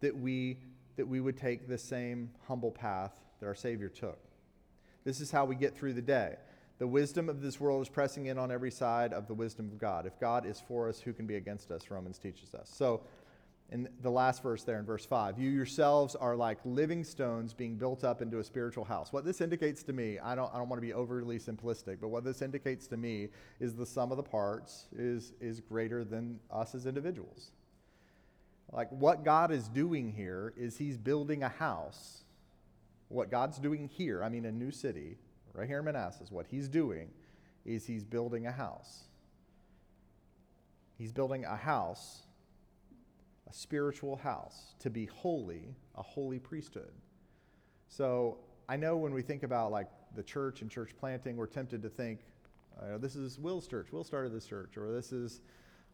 that 0.00 0.16
we 0.16 0.58
that 0.96 1.06
we 1.06 1.20
would 1.20 1.36
take 1.36 1.66
the 1.66 1.78
same 1.78 2.30
humble 2.46 2.70
path 2.70 3.18
that 3.38 3.46
our 3.46 3.54
Savior 3.54 3.88
took. 3.88 4.18
This 5.04 5.20
is 5.22 5.30
how 5.30 5.46
we 5.46 5.54
get 5.54 5.74
through 5.74 5.94
the 5.94 6.02
day. 6.02 6.36
The 6.80 6.86
wisdom 6.86 7.28
of 7.28 7.42
this 7.42 7.60
world 7.60 7.82
is 7.82 7.90
pressing 7.90 8.26
in 8.26 8.38
on 8.38 8.50
every 8.50 8.70
side 8.70 9.12
of 9.12 9.28
the 9.28 9.34
wisdom 9.34 9.66
of 9.66 9.78
God. 9.78 10.06
If 10.06 10.18
God 10.18 10.46
is 10.46 10.62
for 10.66 10.88
us, 10.88 10.98
who 10.98 11.12
can 11.12 11.26
be 11.26 11.36
against 11.36 11.70
us? 11.70 11.90
Romans 11.90 12.18
teaches 12.18 12.54
us. 12.54 12.72
So, 12.74 13.02
in 13.70 13.86
the 14.00 14.10
last 14.10 14.42
verse 14.42 14.64
there 14.64 14.78
in 14.78 14.86
verse 14.86 15.04
5, 15.04 15.38
you 15.38 15.50
yourselves 15.50 16.16
are 16.16 16.34
like 16.34 16.58
living 16.64 17.04
stones 17.04 17.52
being 17.52 17.76
built 17.76 18.02
up 18.02 18.22
into 18.22 18.38
a 18.38 18.44
spiritual 18.44 18.84
house. 18.84 19.12
What 19.12 19.26
this 19.26 19.42
indicates 19.42 19.82
to 19.84 19.92
me, 19.92 20.18
I 20.18 20.34
don't, 20.34 20.50
I 20.54 20.56
don't 20.56 20.70
want 20.70 20.80
to 20.80 20.86
be 20.86 20.94
overly 20.94 21.38
simplistic, 21.38 21.98
but 22.00 22.08
what 22.08 22.24
this 22.24 22.40
indicates 22.40 22.86
to 22.88 22.96
me 22.96 23.28
is 23.60 23.74
the 23.74 23.84
sum 23.84 24.10
of 24.10 24.16
the 24.16 24.22
parts 24.22 24.86
is, 24.96 25.34
is 25.38 25.60
greater 25.60 26.02
than 26.02 26.40
us 26.50 26.74
as 26.74 26.86
individuals. 26.86 27.52
Like 28.72 28.88
what 28.90 29.22
God 29.22 29.52
is 29.52 29.68
doing 29.68 30.12
here 30.12 30.54
is 30.56 30.78
He's 30.78 30.96
building 30.96 31.42
a 31.42 31.48
house. 31.50 32.24
What 33.08 33.30
God's 33.30 33.58
doing 33.58 33.86
here, 33.86 34.24
I 34.24 34.30
mean, 34.30 34.46
a 34.46 34.52
new 34.52 34.70
city, 34.70 35.18
right 35.54 35.68
here 35.68 35.78
in 35.78 35.84
Manassas, 35.84 36.30
what 36.30 36.46
He's 36.46 36.68
doing 36.68 37.08
is 37.64 37.86
He's 37.86 38.04
building 38.04 38.46
a 38.46 38.52
house. 38.52 39.04
He's 40.98 41.12
building 41.12 41.44
a 41.44 41.56
house, 41.56 42.22
a 43.48 43.54
spiritual 43.54 44.16
house, 44.16 44.74
to 44.80 44.90
be 44.90 45.06
holy, 45.06 45.74
a 45.96 46.02
holy 46.02 46.38
priesthood. 46.38 46.92
So 47.88 48.38
I 48.68 48.76
know 48.76 48.96
when 48.96 49.14
we 49.14 49.22
think 49.22 49.42
about 49.42 49.72
like 49.72 49.88
the 50.14 50.22
church 50.22 50.62
and 50.62 50.70
church 50.70 50.90
planting, 50.98 51.36
we're 51.36 51.46
tempted 51.46 51.82
to 51.82 51.88
think, 51.88 52.20
uh, 52.80 52.98
this 52.98 53.16
is 53.16 53.38
Will's 53.38 53.66
church. 53.66 53.92
Will 53.92 54.04
started 54.04 54.32
this 54.32 54.46
church, 54.46 54.76
or 54.76 54.92
this 54.92 55.12
is, 55.12 55.40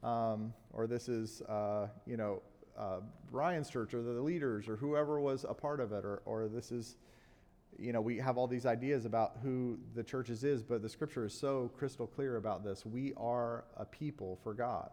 um, 0.03 0.53
or 0.73 0.87
this 0.87 1.09
is, 1.09 1.40
uh, 1.42 1.88
you 2.07 2.16
know, 2.16 2.42
uh, 2.77 3.01
Brian's 3.31 3.71
church 3.71 3.95
or 3.95 4.03
the 4.03 4.21
leaders 4.21 4.69
or 4.69 4.77
whoever 4.77 5.19
was 5.19 5.45
a 5.49 5.55
part 5.55 5.81
of 5.81 5.92
it, 5.92 6.05
or, 6.05 6.21
or 6.27 6.49
this 6.49 6.71
is, 6.71 6.97
you 7.79 7.93
know, 7.93 8.01
we 8.01 8.19
have 8.19 8.39
all 8.39 8.47
these 8.47 8.67
ideas 8.67 9.05
about 9.05 9.37
who 9.43 9.79
the 9.95 10.03
churches 10.03 10.45
is, 10.45 10.62
but 10.62 10.83
the 10.83 10.89
scripture 10.89 11.27
is 11.27 11.35
so 11.35 11.71
crystal 11.77 12.07
clear 12.07 12.37
about 12.37 12.65
this. 12.65 12.87
We 12.87 13.12
are 13.17 13.65
a 13.77 13.85
people 13.85 14.39
for 14.43 14.55
God. 14.55 14.91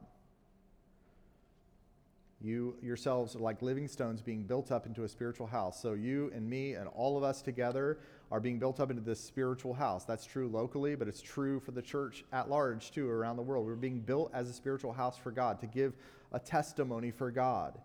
You 2.41 2.76
yourselves 2.82 3.38
are 3.38 3.39
like 3.39 3.62
living 3.62 3.88
stones 3.88 4.22
being 4.22 4.43
built 4.43 4.69
up 4.69 4.86
into 4.86 5.06
a 5.06 5.08
spiritual 5.08 5.48
house. 5.48 5.82
So 5.82 5.93
you 5.93 6.30
and 6.36 6.50
me 6.50 6.74
and 6.74 6.89
all 6.89 7.17
of 7.17 7.24
us 7.24 7.41
together 7.41 8.00
are 8.32 8.41
being 8.41 8.60
built 8.60 8.82
up 8.82 8.89
into 8.89 9.02
this 9.02 9.22
spiritual 9.22 9.74
house. 9.74 10.04
That's 10.04 10.26
true 10.26 10.50
locally, 10.50 10.96
but 10.96 11.08
it's 11.08 11.22
true 11.22 11.62
for 11.62 11.72
the 11.72 11.82
church 11.82 12.26
at 12.34 12.50
large 12.50 12.91
too 12.91 13.10
around 13.10 13.38
the 13.38 13.43
world. 13.43 13.65
We're 13.65 13.76
being 13.76 14.02
built 14.02 14.30
as 14.34 14.50
a 14.50 14.54
spiritual 14.54 14.91
house 14.91 15.17
for 15.17 15.32
God 15.32 15.62
to 15.62 15.67
give 15.67 15.93
a 16.34 16.39
testimony 16.39 17.12
for 17.12 17.32
God. 17.32 17.80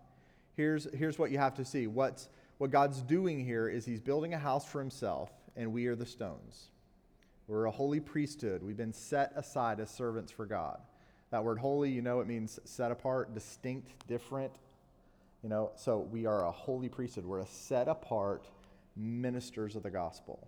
Here's, 0.57 0.93
here's 0.93 1.17
what 1.17 1.31
you 1.31 1.37
have 1.37 1.53
to 1.53 1.63
see. 1.63 1.87
What's, 1.87 2.27
what 2.59 2.71
God's 2.71 3.01
doing 3.01 3.43
here 3.43 3.67
is 3.67 3.85
He's 3.85 4.01
building 4.01 4.33
a 4.33 4.37
house 4.37 4.65
for 4.65 4.79
Himself, 4.79 5.31
and 5.55 5.73
we 5.73 5.87
are 5.87 5.95
the 5.95 6.05
stones. 6.05 6.67
We're 7.47 7.65
a 7.65 7.71
holy 7.71 7.99
priesthood. 7.99 8.61
We've 8.61 8.77
been 8.77 8.93
set 8.93 9.31
aside 9.35 9.79
as 9.79 9.89
servants 9.89 10.31
for 10.31 10.45
God. 10.45 10.79
That 11.31 11.43
word 11.43 11.57
holy, 11.57 11.89
you 11.89 12.01
know, 12.01 12.19
it 12.19 12.27
means 12.27 12.59
set 12.65 12.91
apart, 12.91 13.33
distinct, 13.33 14.07
different. 14.07 14.51
You 15.41 15.49
know, 15.49 15.71
so 15.75 15.99
we 16.11 16.25
are 16.25 16.45
a 16.45 16.51
holy 16.51 16.89
priesthood. 16.89 17.25
We're 17.25 17.39
a 17.39 17.47
set 17.47 17.87
apart 17.87 18.45
ministers 18.95 19.75
of 19.75 19.83
the 19.83 19.89
gospel. 19.89 20.47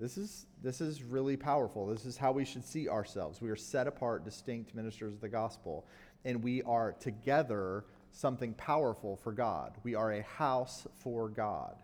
This 0.00 0.16
is, 0.16 0.46
this 0.62 0.80
is 0.80 1.02
really 1.02 1.36
powerful. 1.36 1.86
This 1.86 2.06
is 2.06 2.16
how 2.16 2.32
we 2.32 2.44
should 2.44 2.64
see 2.64 2.88
ourselves. 2.88 3.42
We 3.42 3.50
are 3.50 3.56
set 3.56 3.86
apart, 3.86 4.24
distinct 4.24 4.74
ministers 4.74 5.12
of 5.12 5.20
the 5.20 5.28
gospel, 5.28 5.84
and 6.24 6.42
we 6.42 6.62
are 6.62 6.92
together 7.00 7.84
something 8.12 8.54
powerful 8.54 9.16
for 9.16 9.32
God. 9.32 9.74
We 9.84 9.94
are 9.94 10.12
a 10.12 10.22
house 10.22 10.86
for 11.00 11.28
God 11.28 11.76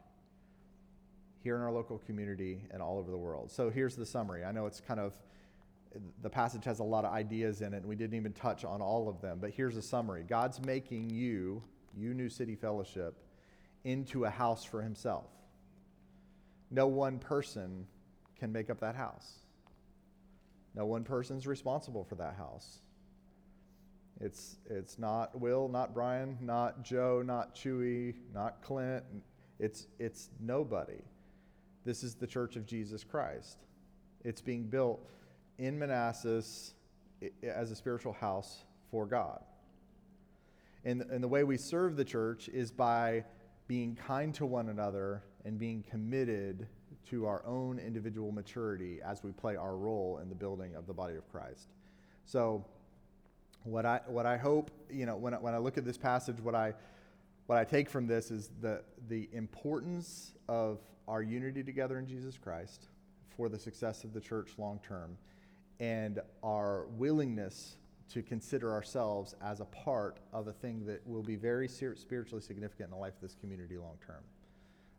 here 1.44 1.56
in 1.56 1.62
our 1.62 1.72
local 1.72 1.98
community 1.98 2.62
and 2.70 2.82
all 2.82 2.98
over 2.98 3.10
the 3.10 3.18
world. 3.18 3.50
So 3.50 3.70
here's 3.70 3.96
the 3.96 4.06
summary. 4.06 4.44
I 4.44 4.52
know 4.52 4.66
it's 4.66 4.80
kind 4.80 4.98
of 4.98 5.12
the 6.22 6.30
passage 6.30 6.64
has 6.64 6.80
a 6.80 6.84
lot 6.84 7.04
of 7.04 7.12
ideas 7.12 7.60
in 7.60 7.72
it, 7.72 7.78
and 7.78 7.86
we 7.86 7.94
didn't 7.94 8.16
even 8.16 8.32
touch 8.32 8.64
on 8.64 8.80
all 8.80 9.08
of 9.08 9.20
them. 9.20 9.38
But 9.40 9.50
here's 9.50 9.76
a 9.76 9.82
summary 9.82 10.24
God's 10.24 10.60
making 10.64 11.10
you, 11.10 11.62
you 11.96 12.14
New 12.14 12.28
City 12.28 12.56
Fellowship, 12.56 13.14
into 13.84 14.24
a 14.24 14.30
house 14.30 14.64
for 14.64 14.82
Himself. 14.82 15.26
No 16.70 16.86
one 16.86 17.18
person 17.18 17.86
can 18.38 18.50
make 18.50 18.70
up 18.70 18.80
that 18.80 18.96
house, 18.96 19.38
no 20.74 20.86
one 20.86 21.04
person's 21.04 21.46
responsible 21.46 22.04
for 22.04 22.16
that 22.16 22.34
house. 22.36 22.80
It's, 24.20 24.56
it's 24.70 24.98
not 24.98 25.38
Will, 25.38 25.68
not 25.68 25.92
Brian, 25.92 26.38
not 26.40 26.82
Joe, 26.82 27.22
not 27.24 27.54
Chewy, 27.54 28.14
not 28.32 28.62
Clint. 28.62 29.04
It's, 29.58 29.88
it's 29.98 30.30
nobody. 30.40 31.02
This 31.84 32.02
is 32.02 32.14
the 32.14 32.26
church 32.26 32.56
of 32.56 32.66
Jesus 32.66 33.04
Christ. 33.04 33.58
It's 34.24 34.40
being 34.40 34.64
built 34.64 35.06
in 35.58 35.78
Manassas 35.78 36.74
as 37.42 37.70
a 37.70 37.76
spiritual 37.76 38.12
house 38.12 38.64
for 38.90 39.06
God. 39.06 39.42
And, 40.84 41.02
and 41.02 41.22
the 41.22 41.28
way 41.28 41.44
we 41.44 41.56
serve 41.56 41.96
the 41.96 42.04
church 42.04 42.48
is 42.48 42.70
by 42.70 43.24
being 43.66 43.94
kind 43.94 44.34
to 44.34 44.46
one 44.46 44.68
another 44.68 45.22
and 45.44 45.58
being 45.58 45.84
committed 45.90 46.66
to 47.10 47.26
our 47.26 47.44
own 47.46 47.78
individual 47.78 48.32
maturity 48.32 49.00
as 49.04 49.22
we 49.22 49.32
play 49.32 49.56
our 49.56 49.76
role 49.76 50.20
in 50.22 50.28
the 50.28 50.34
building 50.34 50.74
of 50.74 50.86
the 50.86 50.92
body 50.92 51.16
of 51.16 51.30
Christ. 51.30 51.68
So, 52.24 52.64
what 53.64 53.84
I, 53.86 54.00
what 54.06 54.26
I 54.26 54.36
hope, 54.36 54.70
you 54.90 55.06
know, 55.06 55.16
when 55.16 55.34
I, 55.34 55.38
when 55.38 55.54
I 55.54 55.58
look 55.58 55.76
at 55.76 55.84
this 55.84 55.98
passage, 55.98 56.36
what 56.40 56.54
I, 56.54 56.74
what 57.46 57.58
I 57.58 57.64
take 57.64 57.90
from 57.90 58.06
this 58.06 58.30
is 58.30 58.50
the, 58.60 58.82
the 59.08 59.28
importance 59.32 60.32
of 60.48 60.78
our 61.08 61.22
unity 61.22 61.62
together 61.62 61.98
in 61.98 62.06
Jesus 62.06 62.38
Christ 62.38 62.88
for 63.36 63.48
the 63.48 63.58
success 63.58 64.04
of 64.04 64.12
the 64.12 64.20
church 64.20 64.52
long 64.58 64.80
term 64.86 65.16
and 65.80 66.20
our 66.42 66.86
willingness 66.96 67.76
to 68.10 68.22
consider 68.22 68.72
ourselves 68.72 69.34
as 69.42 69.60
a 69.60 69.64
part 69.64 70.18
of 70.32 70.46
a 70.46 70.52
thing 70.52 70.84
that 70.86 71.06
will 71.06 71.22
be 71.22 71.36
very 71.36 71.68
spiritually 71.68 72.40
significant 72.40 72.88
in 72.88 72.90
the 72.90 72.96
life 72.96 73.14
of 73.14 73.20
this 73.20 73.34
community 73.40 73.76
long 73.76 73.96
term. 74.06 74.22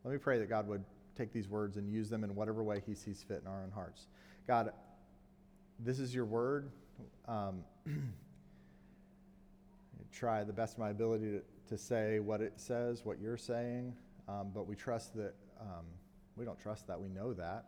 Let 0.04 0.12
me 0.12 0.18
pray 0.18 0.40
that 0.40 0.50
God 0.50 0.68
would 0.68 0.84
take 1.16 1.32
these 1.32 1.48
words 1.48 1.78
and 1.78 1.90
use 1.90 2.10
them 2.10 2.24
in 2.24 2.36
whatever 2.36 2.64
way 2.64 2.82
He 2.86 2.94
sees 2.94 3.24
fit 3.24 3.42
in 3.42 3.48
our 3.48 3.64
own 3.64 3.72
hearts. 3.72 4.08
God, 4.48 4.72
this 5.80 6.00
is 6.00 6.14
your 6.14 6.26
word. 6.26 6.72
Um, 7.28 7.64
try 10.16 10.44
the 10.44 10.54
best 10.54 10.74
of 10.74 10.80
my 10.80 10.90
ability 10.90 11.26
to, 11.26 11.42
to 11.68 11.78
say 11.78 12.20
what 12.20 12.42
it 12.42 12.54
says, 12.56 13.04
what 13.04 13.20
you're 13.20 13.38
saying, 13.38 13.94
um, 14.28 14.50
but 14.54 14.66
we 14.66 14.76
trust 14.76 15.14
that, 15.16 15.34
um, 15.60 15.86
we 16.38 16.46
don't 16.46 16.60
trust 16.60 16.88
that, 16.88 17.00
we 17.00 17.10
know 17.10 17.34
that. 17.34 17.66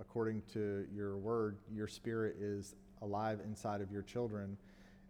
According 0.00 0.42
to 0.52 0.86
your 0.94 1.16
word, 1.16 1.56
your 1.72 1.86
spirit 1.86 2.36
is 2.40 2.74
alive 3.02 3.40
inside 3.44 3.80
of 3.80 3.90
your 3.90 4.02
children, 4.02 4.56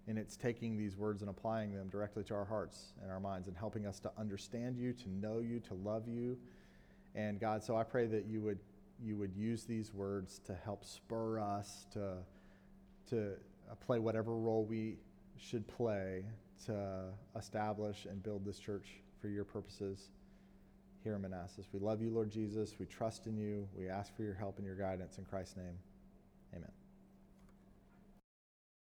and 0.07 0.18
it's 0.18 0.37
taking 0.37 0.76
these 0.76 0.96
words 0.96 1.22
and 1.22 1.31
applying 1.31 1.74
them 1.74 1.88
directly 1.88 2.22
to 2.24 2.35
our 2.35 2.44
hearts 2.44 2.92
and 3.02 3.11
our 3.11 3.20
minds 3.20 3.48
and 3.48 3.57
helping 3.57 3.87
us 3.87 3.98
to 4.00 4.11
understand 4.18 4.76
you, 4.76 4.92
to 4.92 5.11
know 5.11 5.40
you, 5.40 5.61
to 5.61 5.74
love 5.74 6.09
you. 6.09 6.38
And 7.14 7.40
God, 7.40 7.62
so 7.62 7.76
I 7.76 7.85
pray 7.85 8.07
that 8.07 8.26
you 8.26 8.40
would 8.42 8.59
you 9.00 9.16
would 9.16 9.33
use 9.37 9.62
these 9.62 9.94
words 9.94 10.40
to 10.44 10.54
help 10.64 10.85
spur 10.85 11.38
us 11.38 11.87
to 11.92 12.14
to 13.11 13.33
play 13.87 13.98
whatever 13.98 14.35
role 14.35 14.64
we 14.64 14.96
should 15.37 15.66
play 15.68 16.24
to 16.66 17.05
establish 17.37 18.07
and 18.07 18.23
build 18.23 18.44
this 18.44 18.59
church 18.59 18.88
for 19.21 19.29
your 19.29 19.44
purposes 19.44 20.11
here 21.03 21.14
in 21.14 21.23
Manassas. 21.23 21.66
We 21.73 21.81
love 21.81 22.03
you, 22.03 22.11
Lord 22.11 22.31
Jesus. 22.31 22.75
We 22.79 22.87
trust 22.87 23.27
in 23.27 23.37
you. 23.37 23.68
We 23.77 23.88
ask 23.88 24.14
for 24.16 24.23
your 24.23 24.35
help 24.35 24.59
and 24.59 24.66
your 24.66 24.77
guidance 24.77 25.18
in 25.18 25.25
Christ's 25.25 25.57
name. 25.57 25.79